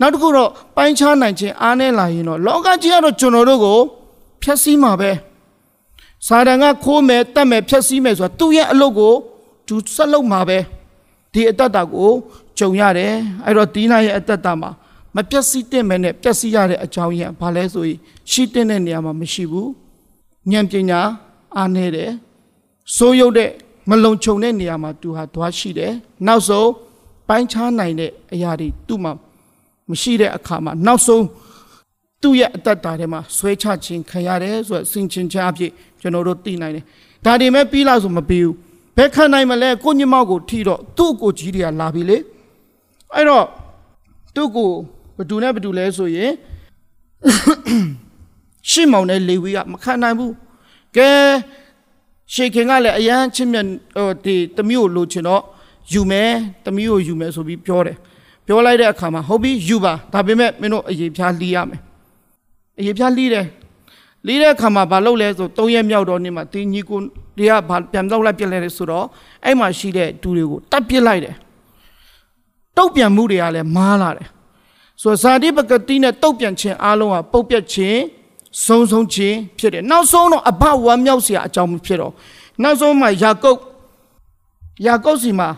[0.00, 3.78] နောက်တစ်ခုတော့ပိုင်းခြားနိုင်ခြင်းအားနဲ့လာရင်တော့လောကကြီးကတော့ကျွန်တော်တို့ကို
[4.42, 5.10] ဖျက်ဆီးမှာပဲ
[6.26, 9.14] စာတန်ကခိုးမယ်တတ်မယ်ဖျက်ဆီးမယ်ဆိုတာသူ့ရဲ့အလုပ်ကို
[9.66, 10.58] သူဆက်လုပ်မှာပဲ
[11.32, 12.10] ဒီအတ္တတာကို
[12.58, 13.12] ကြုံရတယ်
[13.44, 14.70] အဲ့တော့ဒီနာရဲ့အတ္တတာမှာ
[15.14, 17.98] မပျက်စီးတဲ့မဲနဲ့ပျက်စီးရတဲ့အကြောင်းရင်းဘာလဲဆိုရင်
[18.30, 19.70] ရှိတဲ့နေရာမှာမရှိဘူး
[20.50, 21.00] ဉာဏ်ပညာ
[21.56, 22.10] အားနေတယ်
[22.96, 23.50] စိုးရုပ်တဲ့
[23.90, 25.92] မလုံခြုံတဲ့နေရာမှာသူဟာသွားရှိတယ်
[26.26, 26.70] နောက်ဆုံး
[27.28, 29.12] ပိုင်းခြားနိုင်တဲ့အရာတွေသူ့မှာ
[29.90, 31.24] မရှိတဲ့အခါမှာနောက်ဆုံး
[32.22, 36.84] သူ့ရဲ့အတ္တတာထဲမှာဆွဲချခြင်းခံရတယ်ဆိုတော့စင်ချင်ချအဖြစ် ကျွန်တော်တို့သိနိုင်တယ်
[37.24, 38.54] ဒါတွေမဲ့ပြီးလားဆိုမပြီးဘူး
[38.96, 42.16] ဘယ်ခံနိုင်မလဲကိုညမောက်ကိုထိတော့သူ့ကိုကြီးတွေကလာပြီလေ
[43.14, 43.46] အဲ့တော့
[44.34, 44.70] သူ့ကို
[45.18, 46.32] ဘသူနဲ့ဘသူလဲဆိုရင်
[48.70, 50.32] ရှင်းမောင်နဲ့လေဝီကမခံနိုင်ဘူး
[50.96, 51.10] ကဲ
[52.34, 55.42] ရှေခင်ကလည်းအရန်ချင်းမြတ်ဟိုဒီတမျိုးလိုချင်တော့
[55.92, 56.30] ယူမယ်
[56.66, 57.96] တမျိုးကိုယူမယ်ဆိုပြီးပြောတယ်
[58.46, 61.80] ပြောလိုက်တဲ့အခါမှာဟုတ်ပြီယူပါဒါပေမဲ့မင်းတို့အရေးဖြားလီးရမယ်
[62.78, 63.46] အရေးဖြားလီးတယ်
[64.28, 66.98] လေးတဲ့အခါမှာဘာလုပ်လဲဆိုသုံးရက်မြောက်တော့နေ့မှာဒီညီကို
[67.38, 69.06] တရားဘာပြန်တော့လိုက်ပြက်လဲဆိုတော့
[69.44, 71.36] အဲ့မှာရှိတဲ့သူတွေကိုတတ်ပြစ်လိုက်တယ်
[72.76, 74.28] တုတ်ပြန်မှုတွေကလည်းမားလာတယ်
[75.02, 77.98] ဆိုတော့ဇာတိပကတိနဲ့တုတ်ပြန်ခြင်းအလုံးဟာပုတ်ပြက်ခြင်း
[78.66, 82.12] ဆုံးဆုံးခြင်းဖြစ်တယ်နောက်ဆုံးတော့အဘဝမ်းမြောက်စရာအကြောင်းဖြစ်တော့
[82.62, 83.58] နောက်ဆုံးမှာယာကုပ်
[84.86, 85.48] ယာကုပ်စီမှာ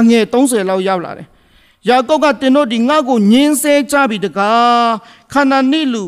[0.00, 1.26] အငယ်30လောက်ရောက်လာတယ်
[1.88, 4.90] ယာကုပ်ကတင်တို့ဒီငါ့ကိုညင်းဆဲကြပြီတကား
[5.32, 6.04] ခန္ဓာနိလူ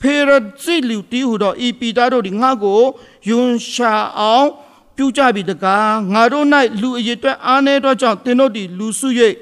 [0.00, 0.30] ဖေရ
[0.62, 2.80] တိလူတီဟုသောဤပိတာတို့သည်ငါကို
[3.28, 4.48] ယွန်ရှာအောင်
[4.96, 6.46] ပြုကြပြီတကားငါတို့၌
[6.80, 9.08] လူအည်အတွက်အားနေသောကြောင့်သင်တို့သည်လူစု၍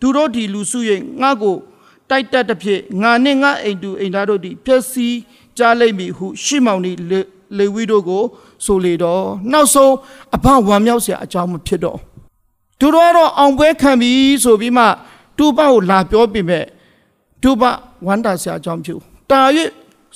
[0.00, 0.78] သူတို့သည်လူစု၍
[1.22, 1.56] ငါကို
[2.10, 5.16] တိုက်တက်သည်ဖြင့်ငါနှင့်ငါအိမ်သူအိမ်သားတို့သည်ဖျက်ဆီး
[5.58, 6.96] ကြလိမ့်မည်ဟုရှေ့မောင်သည်
[7.58, 8.22] လေဝိတို့ကို
[8.64, 9.92] ဆိုလေတော့နောက်ဆုံး
[10.36, 11.98] အဖဝမ်းမြောက်စရာအကြောင်းမဖြစ်တော့
[12.80, 14.12] သူတို့ကတော့အောင်ပွဲခံပြီ
[14.44, 14.84] ဆိုပြီးမှ
[15.38, 16.64] တူပကိုလာပြောပေမဲ့
[17.42, 17.62] တူပ
[18.06, 18.98] ဝန္တာစရာအကြောင်းဖြစ်
[19.30, 19.40] တာ၍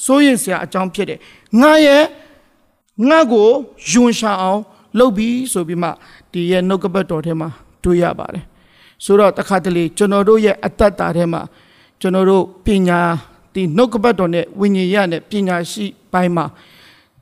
[0.05, 1.18] စိုးရိမ်စရာအကြောင်းဖြစ်တယ်
[1.61, 2.05] ငါရဲ့
[3.09, 3.49] ငါကို
[3.90, 4.61] ယွန်ရှာအောင်
[4.99, 5.88] လုပ်ပြီးဆိုပြီးမှ
[6.32, 7.49] ဒီရဲ့နှုတ်ကပတ်တော်ထဲမှာ
[7.84, 8.44] တွေ့ရပါတယ်
[9.05, 11.42] ဆိုတော့တခါတလေကျွန်တော်တို့ရဲ့အတ္တတာထဲမှာ
[12.01, 13.01] ကျွန်တော်တို့ပညာ
[13.55, 16.46] ဒီနှုတ်ကပတ်တော်နဲ့ဝိညာဉ်ရနဲ့ပညာရှိပိုင်းမှာ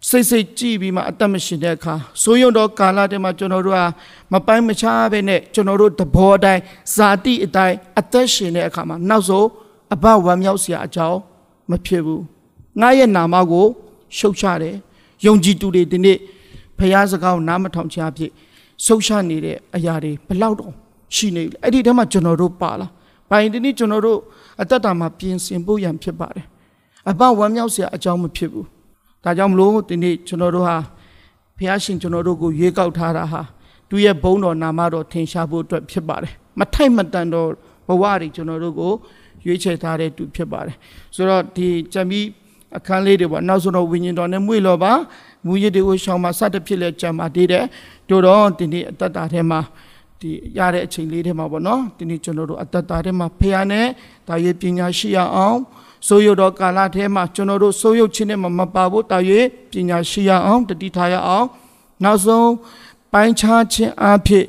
[0.08, 3.84] စိတ်စိတ်ကြည့်ပြီးမှအသက်မရှင်တဲ့အခါဆိုရုံတော့ကာလတည်းမှာကျွန်တော်တို့ဟာ
[4.32, 6.62] မပိုင်းမခြားပဲနဲ့ကျွန်တော်တို့သဘောအတိုင်း
[6.94, 9.46] ဇာတိအတိုင်းအသက်ရှင်တဲ့အခါမှာနောက်ဆုံး
[9.94, 11.18] အဘဝမ်းမြောက်စရာအကြောင်း
[11.70, 12.36] မဖြစ်ဘူး
[12.80, 13.66] ငါရဲ့နာမကို
[14.16, 14.74] ရှုတ်ချတယ်
[15.26, 16.18] ယုံကြည်သူတွေဒီနေ့
[16.78, 18.30] ဖះစကားကိုနားမထောင်ချဖြစ်
[18.84, 20.72] ဆုတ်ချနေတဲ့အရာတွေဘလောက်တော့
[21.14, 22.90] ရှိနေလဲအဲ့ဒီတည်းမှာကျွန်တော်တို့ပါလား
[23.30, 24.18] ဘာရင်ဒီနေ့ကျွန်တော်တို့
[24.60, 26.46] အသက်တာမှာပြင်ဆင်ဖို့ရန်ဖြစ်ပါတယ်
[27.10, 28.66] အပဝမ်းမြောက်စရာအကြောင်းမဖြစ်ဘူး
[29.24, 30.76] ဒါကြောင့်မလို့ဒီနေ့ကျွန်တော်တို့ဟာ
[31.58, 33.42] ဘုရားရှင်ကျွန်တော်တို့ကိုရွေးကောက်ထားတာဟာ
[33.88, 37.48] သူရဲ့ဘုန်းတော်နာမတော်ထင်ရှားဖို့အတွက်ဖြစ်ပါတယ်မထိုက်မတန်တော့
[37.88, 38.92] ဘဝတွေကျွန်တော်တို့ကို
[39.46, 40.76] ရွေးချယ်ထားတဲ့သူဖြစ်ပါတယ်
[41.14, 42.26] ဆိုတော့ဒီကြံပြီး
[42.76, 44.92] အခန်းလေးတွေပေါ့နောက်ဆုံးတော့ဝိညာဉ်တော်နဲ့မွေ့လောပါ
[45.46, 47.64] မူရည်တွေကိုရှောင်မှာစတဲ့ဖြစ်လဲကြံပါသေးတယ်
[48.08, 49.60] တို့တော့ဒီနေ့အတ္တတာထဲမှာ
[50.20, 53.86] ဒီရတဲ့အချိန်လေးထဲမှာပေါ့နော်ဒီနေ့ကျွန်တော်တို့အတ္တတာထဲမှာဖះနဲ့
[54.28, 55.58] ဒါရွေပညာရှိရအောင်
[56.08, 61.46] ဆိုရတော့ကာလထဲမှာကျွန်တော်တို့ဆိုရုပ်ချင်းနဲ့မမပါဖို့တာရွေပညာရှိရအောင်တတိထားရအောင်
[62.04, 62.50] နောက်ဆုံး
[63.12, 64.44] ပိုင်းခြားခြင်းအဖြစ်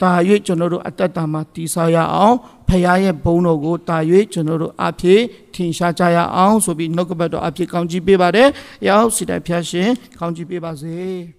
[0.00, 0.10] တာ၍
[0.46, 2.36] ကျွန်တော်တို့အတ္တတာမှာတည်ဆောက်ရအောင်
[2.68, 3.98] ဖခင်ရဲ့ဘုန်းတော်ကိုတာ၍
[4.32, 5.20] ကျွန်တော်တို့အဖြစ်
[5.54, 8.48] ထင်ရှားကြရအောင်ဆိုပြီးနှုတ်ကပတ်တော်အဖြစ်ကောင်းချီးပေးပါတယ်။
[8.88, 9.88] ရောက်စီတိုင်ဖျားရှင်
[10.18, 10.96] ကောင်းချီးပေးပါစေ။